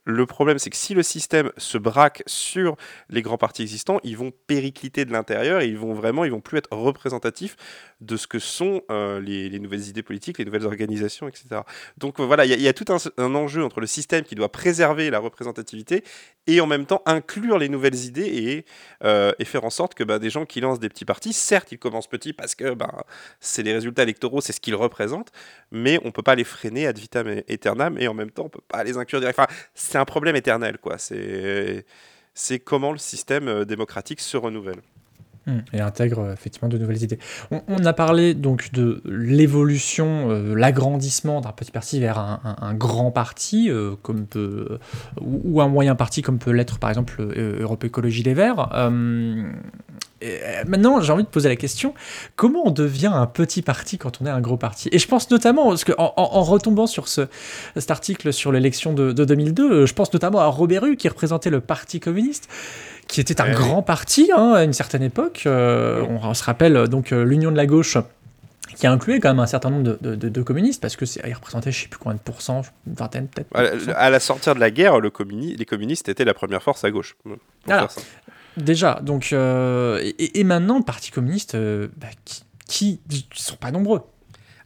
Le 0.04 0.26
problème, 0.26 0.58
c'est 0.58 0.72
que 0.72 0.78
si 0.78 0.96
le 0.96 1.04
système 1.04 1.52
se 1.58 1.78
braque 1.78 2.24
sur 2.26 2.76
les 3.10 3.22
grands 3.22 3.38
partis 3.38 3.62
existants, 3.62 4.00
ils 4.04 4.18
vont 4.18 4.32
péricliter 4.48 5.06
de 5.06 5.12
l'intérieur 5.12 5.62
et 5.62 5.68
ils 5.68 5.78
vont 5.78 5.94
vraiment, 5.94 6.26
ils 6.26 6.32
vont 6.32 6.42
plus 6.42 6.58
être 6.58 6.76
représentatifs 6.76 7.56
de 8.00 8.18
ce 8.18 8.26
que 8.26 8.40
sont 8.40 8.82
euh, 8.90 9.20
les, 9.22 9.60
nouvelles 9.60 9.88
idées 9.88 10.02
politiques, 10.02 10.40
les 10.40 10.46
nouvelles 10.46 10.66
organisations, 10.66 11.28
etc. 11.28 11.62
Donc 12.00 12.20
voilà, 12.20 12.46
il 12.46 12.60
y, 12.60 12.68
a 12.68 12.74
tout 12.74 12.86
un, 12.90 13.36
enjeu 13.36 13.64
entre 13.64 13.80
le 13.80 13.86
système 13.86 14.24
qui 14.24 14.34
doit 14.34 14.52
préserver 14.52 15.12
la 15.12 15.20
représentativité 15.20 16.04
et 16.48 16.62
en 16.62 16.68
même 16.68 16.88
temps 16.88 17.04
inclure 17.06 17.60
les 17.60 17.70
nouvelles 17.70 18.06
idées 18.06 18.26
et, 18.26 18.66
euh, 19.04 19.32
faire 19.44 19.66
en 19.66 19.70
sorte 19.70 19.96
que 19.96 20.06
bah, 20.06 20.18
des 20.18 20.30
gens 20.30 20.46
qui 20.46 20.62
lancent 20.62 20.80
des 20.80 20.88
petits 20.88 21.04
partis, 21.04 21.34
certes, 21.34 21.74
ils 21.74 21.78
commencent 21.78 22.08
petits 22.08 22.32
parce 22.32 22.56
que 22.56 22.74
bah, 22.74 23.06
c'est 23.42 23.64
les 23.64 23.74
résultats 23.74 24.04
électoraux, 24.04 24.40
c'est 24.40 24.51
ce 24.52 24.60
qu'ils 24.60 24.76
représentent, 24.76 25.32
mais 25.72 26.00
on 26.04 26.12
peut 26.12 26.24
pas 26.24 26.36
les 26.36 26.44
freiner 26.44 26.88
ad 26.88 26.98
vitam 26.98 27.28
aeternam 27.28 27.98
et 27.98 28.08
en 28.08 28.14
même 28.14 28.32
temps, 28.32 28.46
on 28.46 28.50
peut 28.50 28.62
pas 28.68 28.84
les 28.84 28.98
inclure 28.98 29.20
directement 29.20 29.48
c'est 29.74 29.98
un 29.98 30.06
problème 30.06 30.36
éternel, 30.36 30.78
quoi. 30.78 30.98
C'est, 30.98 31.86
c'est 32.34 32.60
comment 32.60 32.92
le 32.92 32.98
système 32.98 33.48
euh, 33.48 33.66
démocratique 33.66 34.22
se 34.22 34.38
renouvelle. 34.38 34.82
Mmh. 35.48 35.58
Et 35.74 35.82
intègre 35.82 36.20
euh, 36.20 36.34
effectivement 36.34 36.70
de 36.70 36.78
nouvelles 36.78 37.04
idées. 37.04 37.18
On, 37.50 37.84
a 37.84 37.94
parlé 37.94 38.36
donc 38.36 38.72
de 38.74 39.02
l'évolution, 39.06 40.30
euh, 40.30 40.54
l'agrandissement 40.54 41.42
d'un 41.42 41.52
petit 41.52 41.72
parti 41.72 42.00
vers 42.00 42.20
un, 42.20 42.74
grand 42.76 43.12
parti, 43.12 43.70
comme 44.04 44.28
peut, 44.28 44.80
ou, 45.20 45.62
un 45.62 45.68
moyen 45.68 45.96
parti 45.96 46.22
comme 46.22 46.38
peut 46.38 46.52
l'être 46.52 46.78
par 46.78 46.90
exemple 46.90 47.22
Europe 47.22 47.84
Écologie 47.84 48.24
Les 48.24 48.36
Verts. 48.36 48.70
Euh, 50.24 50.64
maintenant, 50.68 51.02
j'ai 51.02 51.12
envie 51.12 51.24
de 51.24 51.28
poser 51.28 51.50
la 51.50 51.56
question 51.56 51.94
comment 52.36 52.64
on 52.66 52.72
devient 52.72 53.12
un 53.14 53.26
petit 53.26 53.62
parti 53.62 53.98
quand 53.98 54.22
on 54.22 54.26
est 54.26 54.30
un 54.30 54.42
gros 54.42 54.58
parti? 54.58 54.90
Et 54.92 55.00
je 55.00 55.08
pense 55.08 55.30
notamment, 55.30 55.70
parce 55.70 55.84
que 55.84 55.94
en, 55.98 56.44
retombant 56.44 56.88
sur 56.88 57.08
ce, 57.08 57.28
cet 57.76 57.92
article 57.92 58.34
sur 58.34 58.52
l'élection 58.52 58.94
de, 58.94 59.12
2002, 59.12 59.72
euh, 59.72 59.86
je 59.86 59.94
pense 59.94 60.12
notamment 60.14 60.40
à 60.40 60.48
Robert 60.48 60.86
Hue 60.86 60.96
qui 60.96 61.08
représentait 61.08 61.50
le 61.50 61.62
Parti 61.62 62.00
communiste 62.00 62.50
qui 63.08 63.20
était 63.20 63.42
un 63.42 63.52
grand 63.52 63.82
parti 63.82 64.32
hein, 64.34 64.54
à 64.54 64.64
une 64.64 64.72
certaine 64.72 65.04
époque. 65.04 65.44
Euh, 65.46 66.06
on, 66.08 66.34
se 66.34 66.44
rappelle 66.46 66.88
donc 66.88 67.12
l'Union 67.12 67.52
de 67.52 67.58
la 67.58 67.66
gauche 67.66 67.98
qui 68.76 68.88
incluait 68.88 69.20
quand 69.20 69.30
même 69.30 69.40
un 69.40 69.48
certain 69.48 69.70
nombre 69.70 69.98
de, 70.02 70.42
communistes, 70.42 70.82
parce 70.82 70.96
que 70.96 71.04
il 71.28 71.34
représentait 71.34 71.72
je 71.74 71.82
sais 71.82 71.88
plus 71.88 72.00
combien 72.00 72.16
de 72.16 72.22
pourcents, 72.22 72.62
une 72.88 72.94
vingtaine 72.94 73.28
peut-être. 73.28 73.50
À 73.96 74.10
la 74.10 74.20
sortie 74.22 74.50
de 74.54 74.60
la 74.60 74.72
guerre, 74.72 75.00
le 75.00 75.12
les 75.58 75.66
communistes 75.66 76.08
étaient 76.08 76.24
la 76.24 76.34
première 76.34 76.64
force 76.64 76.86
à 76.86 76.92
gauche. 76.92 77.18
Déjà, 78.58 79.00
donc, 79.02 79.32
euh, 79.32 80.12
et, 80.18 80.44
maintenant, 80.44 80.78
le 80.78 80.84
Parti 80.84 81.12
communiste, 81.12 81.56
euh, 81.56 81.88
bah, 81.98 82.08
qui, 82.66 83.00
qui, 83.08 83.28
sont 83.34 83.56
pas 83.56 83.72
nombreux. 83.72 84.02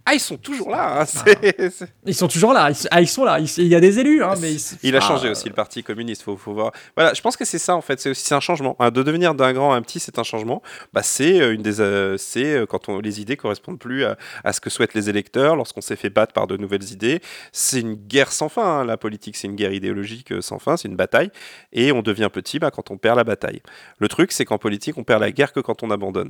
Ah, 0.08 0.14
ils 0.14 0.20
sont 0.20 0.38
toujours 0.38 0.70
là. 0.70 1.02
Hein, 1.02 1.06
ah. 1.26 1.68
Ils 2.06 2.14
sont 2.14 2.28
toujours 2.28 2.54
là. 2.54 2.70
Ils, 2.70 2.88
ah, 2.92 3.02
ils 3.02 3.08
sont 3.08 3.24
là. 3.24 3.40
Il 3.40 3.68
y 3.68 3.74
a 3.74 3.80
des 3.80 3.98
élus. 4.00 4.24
Hein, 4.24 4.36
mais 4.40 4.54
il 4.84 4.96
a 4.96 5.02
changé 5.02 5.30
aussi 5.30 5.50
le 5.50 5.56
Parti 5.56 5.84
communiste. 5.84 6.22
Faut, 6.22 6.38
faut 6.38 6.54
voir. 6.54 6.72
Voilà, 6.96 7.16
je 7.16 7.22
pense 7.22 7.36
que 7.36 7.44
c'est 7.44 7.58
ça 7.58 7.76
en 7.76 7.82
fait. 7.82 8.00
C'est 8.00 8.12
aussi 8.12 8.32
un 8.34 8.40
changement. 8.40 8.76
Hein, 8.80 8.92
de 8.92 9.02
devenir 9.02 9.34
d'un 9.34 9.52
grand 9.54 9.74
à 9.74 9.78
un 9.78 9.82
petit, 9.82 10.00
c'est 10.00 10.20
un 10.20 10.24
changement. 10.24 10.62
Bah, 10.94 11.02
c'est 11.02 11.42
euh, 11.42 11.56
une 11.56 11.64
des, 11.64 12.18
c'est 12.20 12.66
quand 12.70 12.88
on, 12.88 13.00
les 13.00 13.20
idées 13.20 13.36
correspondent 13.36 13.80
plus 13.80 14.06
à, 14.06 14.54
ce 14.54 14.62
que 14.62 14.70
souhaitent 14.70 14.94
les 14.94 15.10
électeurs. 15.10 15.56
Lorsqu'on 15.56 15.82
s'est 15.82 15.96
fait 15.96 16.12
battre 16.12 16.34
par 16.34 16.46
de 16.46 16.56
nouvelles 16.56 16.92
idées, 16.92 17.20
c'est 17.52 17.80
une 17.80 17.96
guerre 17.96 18.32
sans 18.32 18.50
fin. 18.50 18.86
La 18.86 18.98
politique, 18.98 19.36
c'est 19.36 19.48
une 19.48 19.56
guerre 19.56 19.74
idéologique 19.74 20.34
sans 20.42 20.60
fin. 20.60 20.78
C'est 20.78 20.88
une 20.88 20.96
bataille. 20.96 21.32
Et 21.74 21.92
on 21.92 22.04
devient 22.04 22.30
petit 22.32 22.60
bah, 22.60 22.70
quand 22.70 22.92
on 22.92 22.98
perd 22.98 23.18
la 23.18 23.24
bataille. 23.24 23.62
Le 23.98 24.08
truc, 24.08 24.32
c'est 24.32 24.46
qu'en 24.46 24.60
politique, 24.60 25.00
on 25.00 25.04
perd 25.04 25.22
la 25.22 25.32
guerre 25.32 25.52
que 25.52 25.62
quand 25.62 25.82
on 25.82 25.90
abandonne. 25.90 26.30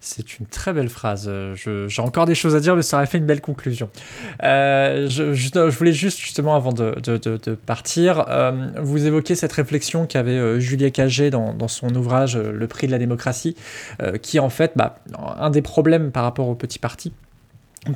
C'est 0.00 0.38
une 0.38 0.46
très 0.46 0.72
belle 0.72 0.88
phrase. 0.88 1.26
Euh, 1.28 1.56
j'ai 1.88 2.02
encore 2.02 2.24
des 2.24 2.36
choses 2.36 2.54
à 2.54 2.60
dire, 2.60 2.76
mais 2.76 2.82
ça 2.82 2.98
aurait 2.98 3.06
fait 3.06 3.18
une 3.18 3.26
belle 3.26 3.40
conclusion. 3.40 3.90
Euh, 4.44 5.08
je, 5.08 5.68
voulais 5.70 5.92
juste, 5.92 6.20
justement, 6.20 6.54
avant 6.54 6.72
de, 6.72 6.94
partir, 7.66 8.24
euh, 8.28 8.68
vous 8.80 9.06
évoquer 9.06 9.34
cette 9.34 9.52
réflexion 9.52 10.06
qu'avait 10.06 10.60
Julia 10.60 10.90
Cagé 10.90 11.30
dans, 11.30 11.68
son 11.68 11.92
ouvrage 11.96 12.36
Le 12.36 12.66
prix 12.68 12.86
de 12.86 12.92
la 12.92 12.98
démocratie, 12.98 13.56
qui 14.22 14.38
en 14.38 14.50
fait, 14.50 14.72
bah, 14.76 14.96
un 15.38 15.50
des 15.50 15.62
problèmes 15.62 16.12
par 16.12 16.22
rapport 16.22 16.48
au 16.48 16.54
petit 16.54 16.78
parti, 16.78 17.12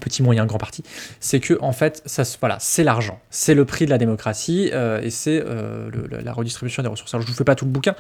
petit 0.01 0.23
moyen 0.23 0.47
grand 0.47 0.59
parti, 0.59 0.83
c'est 1.21 1.40
que 1.40 1.59
en 1.61 1.73
fait, 1.73 2.03
ça, 2.07 2.23
voilà, 2.40 2.57
c'est 2.61 2.85
l'argent, 2.85 3.21
c'est 3.31 3.55
le 3.55 3.64
prix 3.64 3.85
de 3.85 3.90
la 3.90 3.99
démocratie 3.99 4.71
euh, 4.73 5.01
et 5.03 5.11
c'est 5.11 5.42
euh, 5.45 5.90
la 6.11 6.33
redistribution 6.33 6.83
des 6.83 6.88
ressources. 6.88 7.12
Alors 7.14 7.23
je 7.27 7.31
vous 7.31 7.37
fais 7.37 7.45
pas 7.45 7.55
tout 7.55 7.64
le 7.64 7.71
bouquin, 7.71 7.95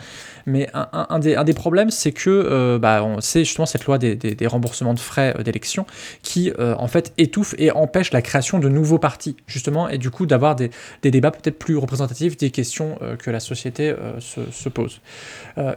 mais 0.46 0.68
un, 0.74 1.18
des, 1.18 1.34
un 1.36 1.44
des, 1.44 1.54
problèmes, 1.54 1.90
c'est 1.90 2.12
que 2.12 2.30
euh, 2.30 2.78
bah, 2.78 3.04
c'est 3.20 3.44
justement 3.44 3.66
cette 3.66 3.84
loi 3.84 3.98
des, 3.98 4.16
des, 4.16 4.46
remboursements 4.46 4.94
de 4.94 5.00
frais 5.00 5.34
d'élection 5.44 5.86
qui 6.22 6.52
en 6.58 6.88
fait 6.88 7.12
étouffe 7.18 7.54
et 7.58 7.70
empêche 7.70 8.12
la 8.12 8.22
création 8.22 8.58
de 8.58 8.68
nouveaux 8.68 8.98
partis, 8.98 9.36
justement, 9.46 9.88
et 9.88 9.98
du 9.98 10.10
coup 10.10 10.26
d'avoir 10.26 10.56
des, 10.56 10.70
débats 11.02 11.30
peut-être 11.30 11.58
plus 11.58 11.76
représentatifs 11.76 12.36
des 12.36 12.50
questions 12.50 12.98
que 13.18 13.30
la 13.30 13.40
société 13.40 13.94
se, 14.18 14.40
se, 14.50 14.68
pose. 14.68 15.00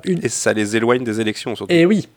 Une... 0.03 0.23
Et 0.23 0.29
ça 0.29 0.53
les 0.53 0.75
éloigne 0.75 1.03
des 1.03 1.21
élections 1.21 1.55
surtout. 1.55 1.73
Et 1.73 1.85
oui, 1.85 2.07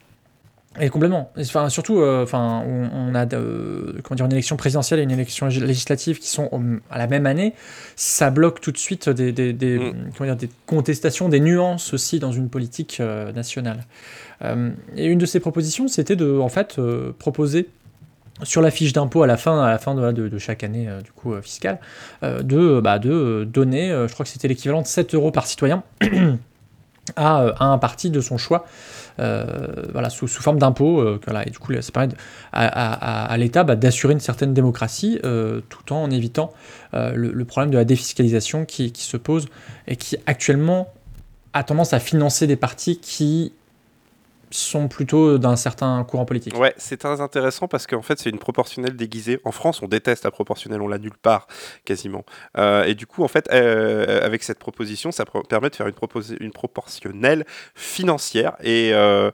et 0.81 0.90
complètement. 0.90 1.33
Enfin, 1.38 1.68
surtout, 1.70 2.00
euh, 2.00 2.22
enfin, 2.22 2.62
on, 2.66 3.14
a 3.14 3.26
comment 3.26 4.16
dire, 4.16 4.26
une 4.26 4.33
élection 4.33 4.57
présidentielle 4.57 5.00
et 5.00 5.02
une 5.02 5.11
élection 5.11 5.46
législative 5.46 6.18
qui 6.18 6.28
sont 6.28 6.50
à 6.90 6.98
la 6.98 7.07
même 7.07 7.26
année. 7.26 7.54
Ça 7.96 8.31
bloque 8.31 8.61
tout 8.61 8.70
de 8.70 8.78
suite 8.78 9.09
des, 9.09 9.33
des, 9.33 9.52
des, 9.52 9.78
mm. 9.78 10.11
comment 10.16 10.31
dire, 10.31 10.37
des 10.37 10.50
contestations, 10.66 11.28
des 11.28 11.40
nuances 11.40 11.94
aussi 11.94 12.18
dans 12.18 12.33
une 12.33 12.48
politique 12.48 12.98
euh, 13.00 13.33
nationale. 13.33 13.85
Euh, 14.42 14.70
et 14.96 15.07
une 15.07 15.18
de 15.18 15.26
ces 15.26 15.40
propositions, 15.40 15.88
c'était 15.88 16.16
de, 16.16 16.38
en 16.38 16.48
fait, 16.48 16.78
proposer 17.18 17.68
sur 18.44 18.62
la 18.62 18.70
fiche 18.70 18.92
d'impôt 18.92 19.24
à 19.24 19.26
la 19.26 19.37
fin, 19.37 19.64
à 19.64 19.70
la 19.70 19.78
fin 19.78 19.96
de, 19.96 20.12
de, 20.12 20.38
chaque 20.38 20.62
année 20.62 20.88
du 21.02 21.11
coup 21.11 21.35
fiscale, 21.42 21.81
de, 22.22 22.81
bah, 22.81 23.00
de 23.00 23.48
donner, 23.50 23.88
je 23.88 24.12
crois 24.12 24.24
que 24.24 24.31
c'était 24.31 24.46
l'équivalent 24.46 24.83
de 24.83 24.87
7 24.87 25.16
euros 25.16 25.33
par 25.33 25.48
citoyen 25.48 25.83
à, 27.16 27.46
à 27.48 27.64
un 27.64 27.78
parti 27.78 28.11
de 28.11 28.20
son 28.20 28.38
choix. 28.38 28.64
Euh, 29.20 30.09
sous, 30.11 30.26
forme 30.28 30.59
d'impôt. 30.59 31.00
Euh, 31.00 31.20
voilà, 31.24 31.46
et 31.46 31.50
du 31.50 31.59
coup, 31.59 31.72
ça 31.81 31.92
permet 31.92 32.14
à, 32.52 33.37
l'État 33.37 33.64
bah, 33.64 33.76
d'assurer 33.76 34.12
une 34.12 34.20
certaine 34.20 34.54
démocratie 34.54 35.18
euh, 35.24 35.61
tout 35.68 35.92
en 35.92 36.11
évitant 36.11 36.52
le, 36.92 37.44
problème 37.44 37.70
de 37.70 37.76
la 37.76 37.85
défiscalisation 37.85 38.64
qui 38.64 38.92
se 38.94 39.16
pose 39.16 39.46
et 39.87 39.96
qui 39.96 40.16
actuellement 40.26 40.92
a 41.52 41.64
tendance 41.64 41.92
à 41.92 42.00
financer 42.00 42.46
des 42.46 42.57
partis 42.57 42.98
qui 42.98 43.52
sont 44.51 44.89
plutôt 44.89 45.39
d'un 45.39 45.57
certain 45.57 46.05
courant 46.05 46.25
politique. 46.25 46.57
Ouais, 46.57 46.75
c'est 46.77 46.97
très 46.97 47.21
intéressant 47.21 47.69
parce 47.69 47.87
qu'en 47.87 48.03
fait, 48.03 48.19
c'est 48.19 48.31
une 48.31 48.39
proportionnelle 48.39 48.97
déguisée. 48.97 49.41
En 49.45 49.53
France, 49.53 49.83
on 49.83 49.89
déteste 49.89 50.25
la 50.25 50.31
proportionnelle, 50.31 50.81
on 50.81 50.89
l'a 50.89 50.99
nulle 50.99 51.19
part, 51.21 51.47
quasiment. 51.85 52.25
Euh, 52.57 52.85
et 52.85 52.95
du 52.95 53.07
coup, 53.07 53.25
en 53.25 53.29
fait, 53.29 53.49
euh, 53.53 54.25
avec 54.25 54.43
cette 54.43 54.59
proposition, 54.59 55.13
ça 55.13 55.25
permet 55.49 55.71
de 55.71 55.77
faire 55.77 55.87
une, 55.87 56.53
proportionnelle 56.53 57.45
financière. 57.75 58.57
Et 58.63 58.91
euh, 58.93 59.31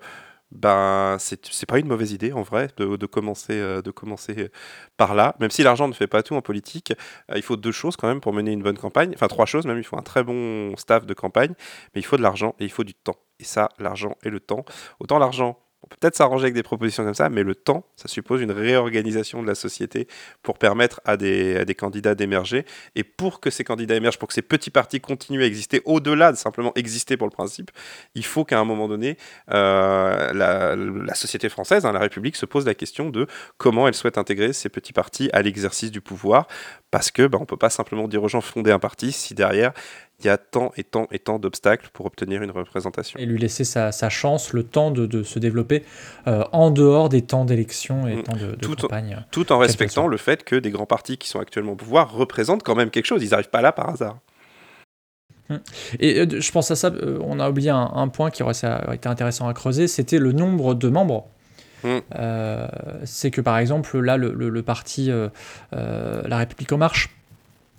ben 0.52 1.16
c'est 1.18 1.66
pas 1.66 1.78
une 1.80 1.88
mauvaise 1.88 2.12
idée 2.12 2.32
en 2.32 2.42
vrai 2.42 2.68
de, 2.76 3.06
commencer, 3.06 3.58
de 3.58 3.90
commencer 3.90 4.50
par 4.96 5.14
là. 5.14 5.34
Même 5.40 5.50
si 5.50 5.64
l'argent 5.64 5.88
ne 5.88 5.92
fait 5.92 6.06
pas 6.06 6.22
tout 6.22 6.36
en 6.36 6.42
politique, 6.42 6.92
il 7.34 7.42
faut 7.42 7.56
deux 7.56 7.72
choses 7.72 7.96
quand 7.96 8.06
même 8.06 8.20
pour 8.20 8.32
mener 8.32 8.52
une 8.52 8.62
bonne 8.62 8.78
campagne. 8.78 9.12
Enfin 9.14 9.26
trois 9.26 9.46
choses 9.46 9.66
même, 9.66 9.78
il 9.78 9.84
faut 9.84 9.96
un 9.96 10.02
très 10.02 10.22
bon 10.22 10.76
staff 10.76 11.06
de 11.06 11.14
campagne, 11.14 11.54
mais 11.94 12.00
il 12.00 12.04
faut 12.04 12.16
de 12.16 12.22
l'argent 12.22 12.54
et 12.60 12.64
il 12.64 12.70
faut 12.70 12.84
du 12.84 12.94
temps. 12.94 13.16
Et 13.40 13.44
ça, 13.44 13.68
l'argent 13.78 14.16
et 14.22 14.30
le 14.30 14.40
temps. 14.40 14.64
Autant 15.00 15.18
l'argent, 15.18 15.58
on 15.84 15.86
peut 15.86 15.96
peut-être 16.00 16.16
s'arranger 16.16 16.44
avec 16.44 16.54
des 16.54 16.62
propositions 16.62 17.04
comme 17.04 17.14
ça, 17.14 17.28
mais 17.28 17.42
le 17.42 17.54
temps, 17.54 17.84
ça 17.94 18.08
suppose 18.08 18.40
une 18.40 18.52
réorganisation 18.52 19.42
de 19.42 19.46
la 19.46 19.54
société 19.54 20.08
pour 20.42 20.56
permettre 20.56 21.02
à 21.04 21.18
des, 21.18 21.74
candidats 21.76 22.14
d'émerger. 22.14 22.64
Et 22.94 23.04
pour 23.04 23.38
que 23.38 23.50
ces 23.50 23.64
candidats 23.64 23.94
émergent, 23.94 24.18
pour 24.18 24.28
que 24.28 24.34
ces 24.34 24.40
petits 24.40 24.70
partis 24.70 25.02
continuent 25.02 25.42
à 25.42 25.44
exister, 25.44 25.82
au-delà 25.84 26.32
de 26.32 26.38
simplement 26.38 26.72
exister 26.74 27.18
pour 27.18 27.26
le 27.26 27.32
principe, 27.32 27.70
il 28.14 28.24
faut 28.24 28.46
qu'à 28.46 28.58
un 28.58 28.64
moment 28.64 28.88
donné, 28.88 29.18
euh, 29.52 30.32
la, 30.32 31.14
société 31.14 31.50
française, 31.50 31.84
hein, 31.84 31.92
la 31.92 32.00
République, 32.00 32.36
se 32.36 32.46
pose 32.46 32.64
la 32.64 32.74
question 32.74 33.10
de 33.10 33.26
comment 33.58 33.86
elle 33.86 33.94
souhaite 33.94 34.16
intégrer 34.16 34.54
ces 34.54 34.70
petits 34.70 34.94
partis 34.94 35.28
à 35.34 35.42
l'exercice 35.42 35.90
du 35.90 36.00
pouvoir. 36.00 36.46
Parce 36.90 37.10
que 37.10 37.26
ben, 37.26 37.36
on 37.38 37.42
ne 37.42 37.46
peut 37.46 37.58
pas 37.58 37.70
simplement 37.70 38.08
dire 38.08 38.22
aux 38.22 38.28
gens 38.28 38.40
fonder 38.40 38.70
un 38.70 38.78
parti 38.78 39.12
si 39.12 39.34
derrière 39.34 39.74
il 40.20 40.26
y 40.26 40.28
a 40.28 40.38
tant 40.38 40.70
et 40.76 40.84
tant 40.84 41.06
et 41.10 41.18
tant 41.18 41.38
d'obstacles 41.38 41.88
pour 41.92 42.06
obtenir 42.06 42.42
une 42.42 42.50
représentation. 42.52 43.18
Et 43.18 43.26
lui 43.26 43.38
laisser 43.38 43.64
sa, 43.64 43.90
sa 43.92 44.08
chance, 44.08 44.52
le 44.52 44.62
temps 44.62 44.90
de, 44.90 45.06
de 45.06 45.22
se 45.22 45.38
développer 45.38 45.82
euh, 46.28 46.44
en 46.52 46.70
dehors 46.70 47.08
des 47.08 47.22
temps 47.22 47.44
d'élection 47.44 48.06
et 48.06 48.16
Mm. 48.16 48.22
temps 48.22 48.36
de, 48.36 48.46
de 48.52 48.54
Tout- 48.56 48.76
campagne. 48.76 49.24
Tout 49.32 49.52
en 49.52 49.58
respectant 49.58 50.06
le 50.06 50.16
fait 50.16 50.44
que 50.44 50.56
des 50.56 50.70
grands 50.70 50.86
partis 50.86 51.18
qui 51.18 51.28
sont 51.28 51.40
actuellement 51.40 51.72
au 51.72 51.76
pouvoir 51.76 52.12
représentent 52.12 52.62
quand 52.62 52.74
même 52.76 52.90
quelque 52.90 53.06
chose. 53.06 53.22
Ils 53.24 53.30
n'arrivent 53.30 53.50
pas 53.50 53.60
là 53.62 53.72
par 53.72 53.90
hasard. 53.90 54.18
Et 56.00 56.20
euh, 56.20 56.40
je 56.40 56.52
pense 56.52 56.70
à 56.70 56.76
ça, 56.76 56.88
euh, 56.88 57.18
on 57.22 57.38
a 57.38 57.50
oublié 57.50 57.68
un, 57.70 57.90
un 57.94 58.08
point 58.08 58.30
qui 58.30 58.42
aurait, 58.42 58.54
été 58.94 59.08
intéressant 59.08 59.46
à 59.46 59.52
creuser, 59.52 59.88
c'était 59.88 60.18
le 60.18 60.32
nombre 60.32 60.74
de 60.74 60.88
membres. 60.88 61.28
Mm. 61.82 61.88
Euh, 62.14 62.66
c'est 63.04 63.30
que 63.30 63.42
par 63.42 63.58
exemple, 63.58 63.98
là, 63.98 64.16
le, 64.16 64.32
le- 64.32 64.48
le 64.48 64.62
parti 64.62 65.10
euh, 65.10 65.28
euh, 65.74 66.22
La 66.26 66.38
République 66.38 66.72
En 66.72 66.78
Marche, 66.78 67.10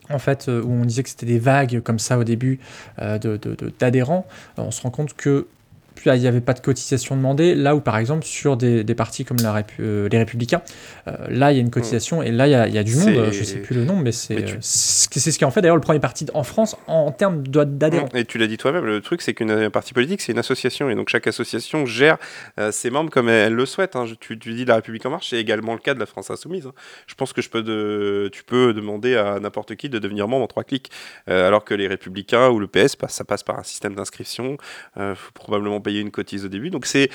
en 0.09 0.19
fait, 0.19 0.47
euh, 0.49 0.61
où 0.61 0.71
on 0.71 0.85
disait 0.85 1.03
que 1.03 1.09
c'était 1.09 1.25
des 1.25 1.39
vagues 1.39 1.81
comme 1.81 1.99
ça 1.99 2.17
au 2.17 2.23
début 2.23 2.59
euh, 3.01 3.17
de- 3.17 3.37
de- 3.37 3.73
d'adhérents, 3.79 4.25
euh, 4.59 4.63
on 4.63 4.71
se 4.71 4.81
rend 4.81 4.91
compte 4.91 5.13
que 5.15 5.47
puis, 5.95 6.12
il 6.13 6.19
n'y 6.19 6.27
avait 6.27 6.41
pas 6.41 6.53
de 6.53 6.60
cotisation 6.60 7.15
demandée, 7.15 7.55
là 7.55 7.75
où 7.75 7.81
par 7.81 7.97
exemple 7.97 8.23
sur 8.25 8.58
des, 8.58 8.84
des 8.84 8.95
partis 8.95 9.25
comme 9.25 9.38
la 9.41 9.53
Répu- 9.53 9.81
euh, 9.81 10.08
les 10.12 10.17
Républicains, 10.19 10.62
euh, 11.08 11.13
là 11.29 11.51
il 11.51 11.55
y 11.55 11.58
a 11.58 11.62
une 11.62 11.71
cotisation 11.71 12.21
et 12.21 12.31
là 12.31 12.47
il 12.47 12.51
y 12.51 12.55
a, 12.55 12.67
y 12.67 12.77
a 12.77 12.84
du 12.84 12.95
monde, 12.95 13.31
je 13.31 13.43
sais 13.43 13.58
plus 13.62 13.75
le 13.75 13.86
nom, 13.86 13.95
mais 13.95 14.12
c'est 14.12 14.36
tu- 14.43 14.53
euh, 14.55 14.58
c'est 14.62 15.31
ce 15.31 15.38
qui 15.39 15.45
en 15.45 15.51
fait 15.51 15.62
d'ailleurs 15.62 15.75
le 15.77 15.81
premier 15.81 15.99
parti 15.99 16.25
en 16.34 16.43
France 16.43 16.75
en, 16.88 17.12
termes 17.12 17.41
d'adhérents. 17.47 18.10
Et 18.13 18.25
tu 18.25 18.38
l'as 18.38 18.47
dit 18.47 18.58
toi-même, 18.58 18.86
le 18.86 19.01
truc 19.01 19.21
c'est 19.21 19.34
qu'un 19.34 19.69
parti 19.71 19.93
politique 19.93 20.21
c'est 20.21 20.31
une 20.34 20.39
association 20.39 20.89
et 20.89 20.95
donc 20.95 21.10
chaque 21.10 21.27
association 21.27 21.86
gère 21.86 22.17
euh, 22.60 22.71
ses 22.71 22.89
membres 22.89 23.10
comme 23.10 23.29
elle, 23.29 23.47
elle 23.47 23.53
le 23.53 23.65
souhaite. 23.65 23.95
hein. 23.95 24.05
Je- 24.05 24.15
Tu, 24.15 24.38
tu 24.38 24.53
dis 24.53 24.65
la 24.65 24.75
République 24.75 25.05
en 25.05 25.10
marche, 25.12 25.29
c'est 25.29 25.38
également 25.39 25.73
le 25.73 25.79
cas 25.79 25.93
de 25.93 25.99
la 25.99 26.05
France 26.05 26.29
insoumise. 26.31 26.65
hein. 26.67 26.73
Je 27.08 27.15
pense 27.15 27.31
que 27.34 27.41
je 27.41 27.49
peux 27.49 27.63
de, 27.63 28.29
tu 28.34 28.43
peux 28.43 28.73
demander 28.73 29.15
à 29.15 29.39
n'importe 29.39 29.75
qui 29.75 29.88
de 29.89 29.99
devenir 29.99 30.27
membre 30.27 30.43
en 30.43 30.47
trois 30.47 30.63
clics, 30.63 30.89
alors 31.27 31.63
que 31.63 31.73
les 31.73 31.88
Républicains 31.88 32.49
ou 32.49 32.60
le 32.60 32.67
PS, 32.67 32.95
bah, 32.99 33.08
ça 33.08 33.23
passe 33.23 33.43
par 33.43 33.58
un 33.60 33.63
système 33.63 33.95
d'inscription. 33.95 34.58
Faut 34.95 35.31
probablement 35.34 35.79
payer 35.86 36.02
une 36.02 36.12
cotise 36.12 36.43
au 36.43 36.50
début. 36.50 36.69
Donc 36.69 36.86
c'est 36.86 37.10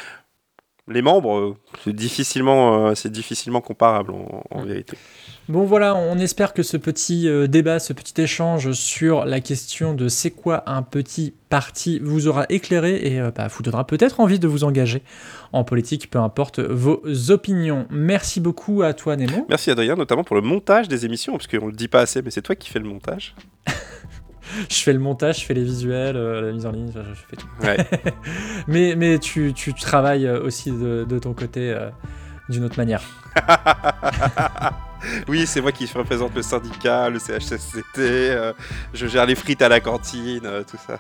les 0.89 1.03
membres, 1.03 1.37
euh, 1.39 1.57
c'est 1.85 1.93
difficilement, 1.93 2.89
euh, 2.89 2.95
c'est 2.97 3.13
difficilement 3.13 3.61
comparable 3.61 4.13
en, 4.13 4.43
en 4.51 4.63
Mm. 4.63 4.67
vérité. 4.67 4.97
Bon 5.49 5.65
voilà, 5.65 5.95
on 5.95 6.19
espère 6.19 6.53
que 6.53 6.63
ce 6.65 6.77
petit 6.77 7.29
euh, 7.29 7.47
débat, 7.47 7.79
ce 7.79 7.93
petit 7.93 8.21
échange 8.21 8.73
sur 8.73 9.25
la 9.25 9.41
question 9.41 9.95
de 9.95 10.09
c'est 10.09 10.31
quoi 10.33 10.63
un 10.69 10.83
petit 10.83 11.33
parti 11.49 11.99
vous 12.01 12.27
aura 12.29 12.47
éclairé 12.49 12.97
et 13.05 13.21
euh, 13.21 13.31
bah, 13.31 13.47
vous 13.49 13.63
donnera 13.63 13.87
peut-être 13.87 14.19
envie 14.21 14.39
de 14.41 14.49
vous 14.49 14.65
engager 14.65 15.03
en 15.53 15.63
politique, 15.63 16.11
peu 16.11 16.19
importe 16.19 16.59
vos 16.61 17.03
opinions. 17.31 17.87
Merci 17.91 18.41
beaucoup 18.41 18.83
à 18.83 18.93
toi 18.93 19.15
Nemo. 19.17 19.47
Merci 19.49 19.71
Adrien, 19.71 19.95
notamment 19.97 20.25
pour 20.25 20.37
le 20.37 20.43
montage 20.43 20.89
des 20.89 21.05
émissions, 21.05 21.33
parce 21.33 21.47
qu'on 21.47 21.67
le 21.67 21.73
dit 21.73 21.89
pas 21.89 22.01
assez, 22.01 22.23
mais 22.23 22.31
c'est 22.31 22.43
toi 22.43 22.57
qui 22.57 22.69
fais 22.69 22.79
le 22.81 22.89
montage. 22.89 23.35
Je 24.69 24.83
fais 24.83 24.93
le 24.93 24.99
montage, 24.99 25.41
je 25.41 25.47
fais 25.47 25.55
les 25.55 25.65
visuels, 25.65 26.17
euh, 26.17 26.41
la 26.41 26.53
mise 26.53 26.67
en 26.67 26.73
ligne, 26.73 26.91
je, 26.95 27.01
fais 27.29 27.37
tout. 27.37 27.47
Ouais. 27.63 27.77
mais 28.69 28.95
mais 28.97 29.19
tu, 29.19 29.53
tu 29.55 29.75
travailles 29.75 30.27
euh, 30.27 30.43
aussi 30.43 30.71
de, 30.71 31.05
de 31.09 31.19
ton 31.19 31.35
côté 31.35 31.71
euh, 31.71 31.91
d'une 32.49 32.65
autre 32.65 32.77
manière. 32.77 33.03
oui, 35.29 35.47
c'est 35.47 35.61
moi 35.61 35.73
qui 35.73 35.87
représente 35.87 36.35
le 36.35 36.43
syndicat, 36.43 37.09
le 37.09 37.19
CHSCT, 37.19 37.99
euh, 37.99 38.53
je 38.93 39.07
gère 39.07 39.27
les 39.27 39.35
frites 39.35 39.63
à 39.63 39.69
la 39.69 39.81
cantine, 39.81 40.45
euh, 40.45 40.63
tout 40.69 40.79
ça. 40.87 40.99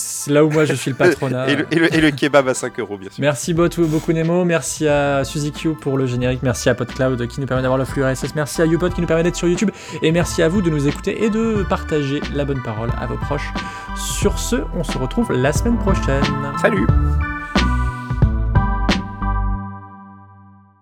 C'est 0.00 0.30
là 0.32 0.44
où 0.44 0.50
moi 0.50 0.64
je 0.64 0.74
suis 0.74 0.90
le 0.92 0.96
patronat. 0.96 1.48
et, 1.48 1.56
le, 1.56 1.66
et 1.72 1.76
le- 1.76 1.94
et 1.94 2.00
le 2.00 2.10
kebab 2.12 2.46
à 2.48 2.54
5 2.54 2.78
euros, 2.78 2.96
bien 2.98 3.10
sûr. 3.10 3.20
Merci 3.20 3.52
beaucoup, 3.52 3.84
beaucoup 3.86 4.12
Nemo, 4.12 4.44
merci 4.44 4.86
à 4.86 5.24
Suzy 5.24 5.50
Q 5.50 5.70
pour 5.74 5.96
le 5.98 6.06
générique, 6.06 6.40
merci 6.44 6.68
à 6.68 6.74
PodCloud 6.76 7.26
qui 7.26 7.40
nous 7.40 7.46
permet 7.46 7.62
d'avoir 7.62 7.78
le 7.78 7.84
flux 7.84 8.04
RSS, 8.04 8.34
merci 8.36 8.62
à 8.62 8.66
YouPod 8.66 8.94
qui 8.94 9.00
nous 9.00 9.06
permet 9.08 9.24
d'être 9.24 9.34
sur 9.36 9.48
YouTube, 9.48 9.70
et 10.02 10.12
merci 10.12 10.42
à 10.42 10.48
vous 10.48 10.62
de 10.62 10.70
nous 10.70 10.86
écouter 10.86 11.24
et 11.24 11.30
de 11.30 11.64
partager 11.68 12.20
la 12.34 12.44
bonne 12.44 12.62
parole 12.62 12.90
à 13.00 13.06
vos 13.06 13.16
proches. 13.16 13.48
Sur 13.96 14.38
ce, 14.38 14.56
on 14.76 14.84
se 14.84 14.96
retrouve 14.98 15.32
la 15.32 15.52
semaine 15.52 15.78
prochaine. 15.78 16.22
Salut 16.62 16.86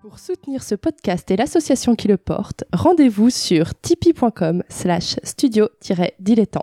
Pour 0.03 0.19
soutenir 0.19 0.63
ce 0.63 0.75
podcast 0.75 1.31
et 1.31 1.37
l'association 1.37 1.95
qui 1.95 2.09
le 2.09 2.17
porte, 2.17 2.65
rendez-vous 2.73 3.31
sur 3.31 3.75
tipeee.com 3.81 4.63
slash 4.69 5.17
studio-dilettante. 5.23 6.55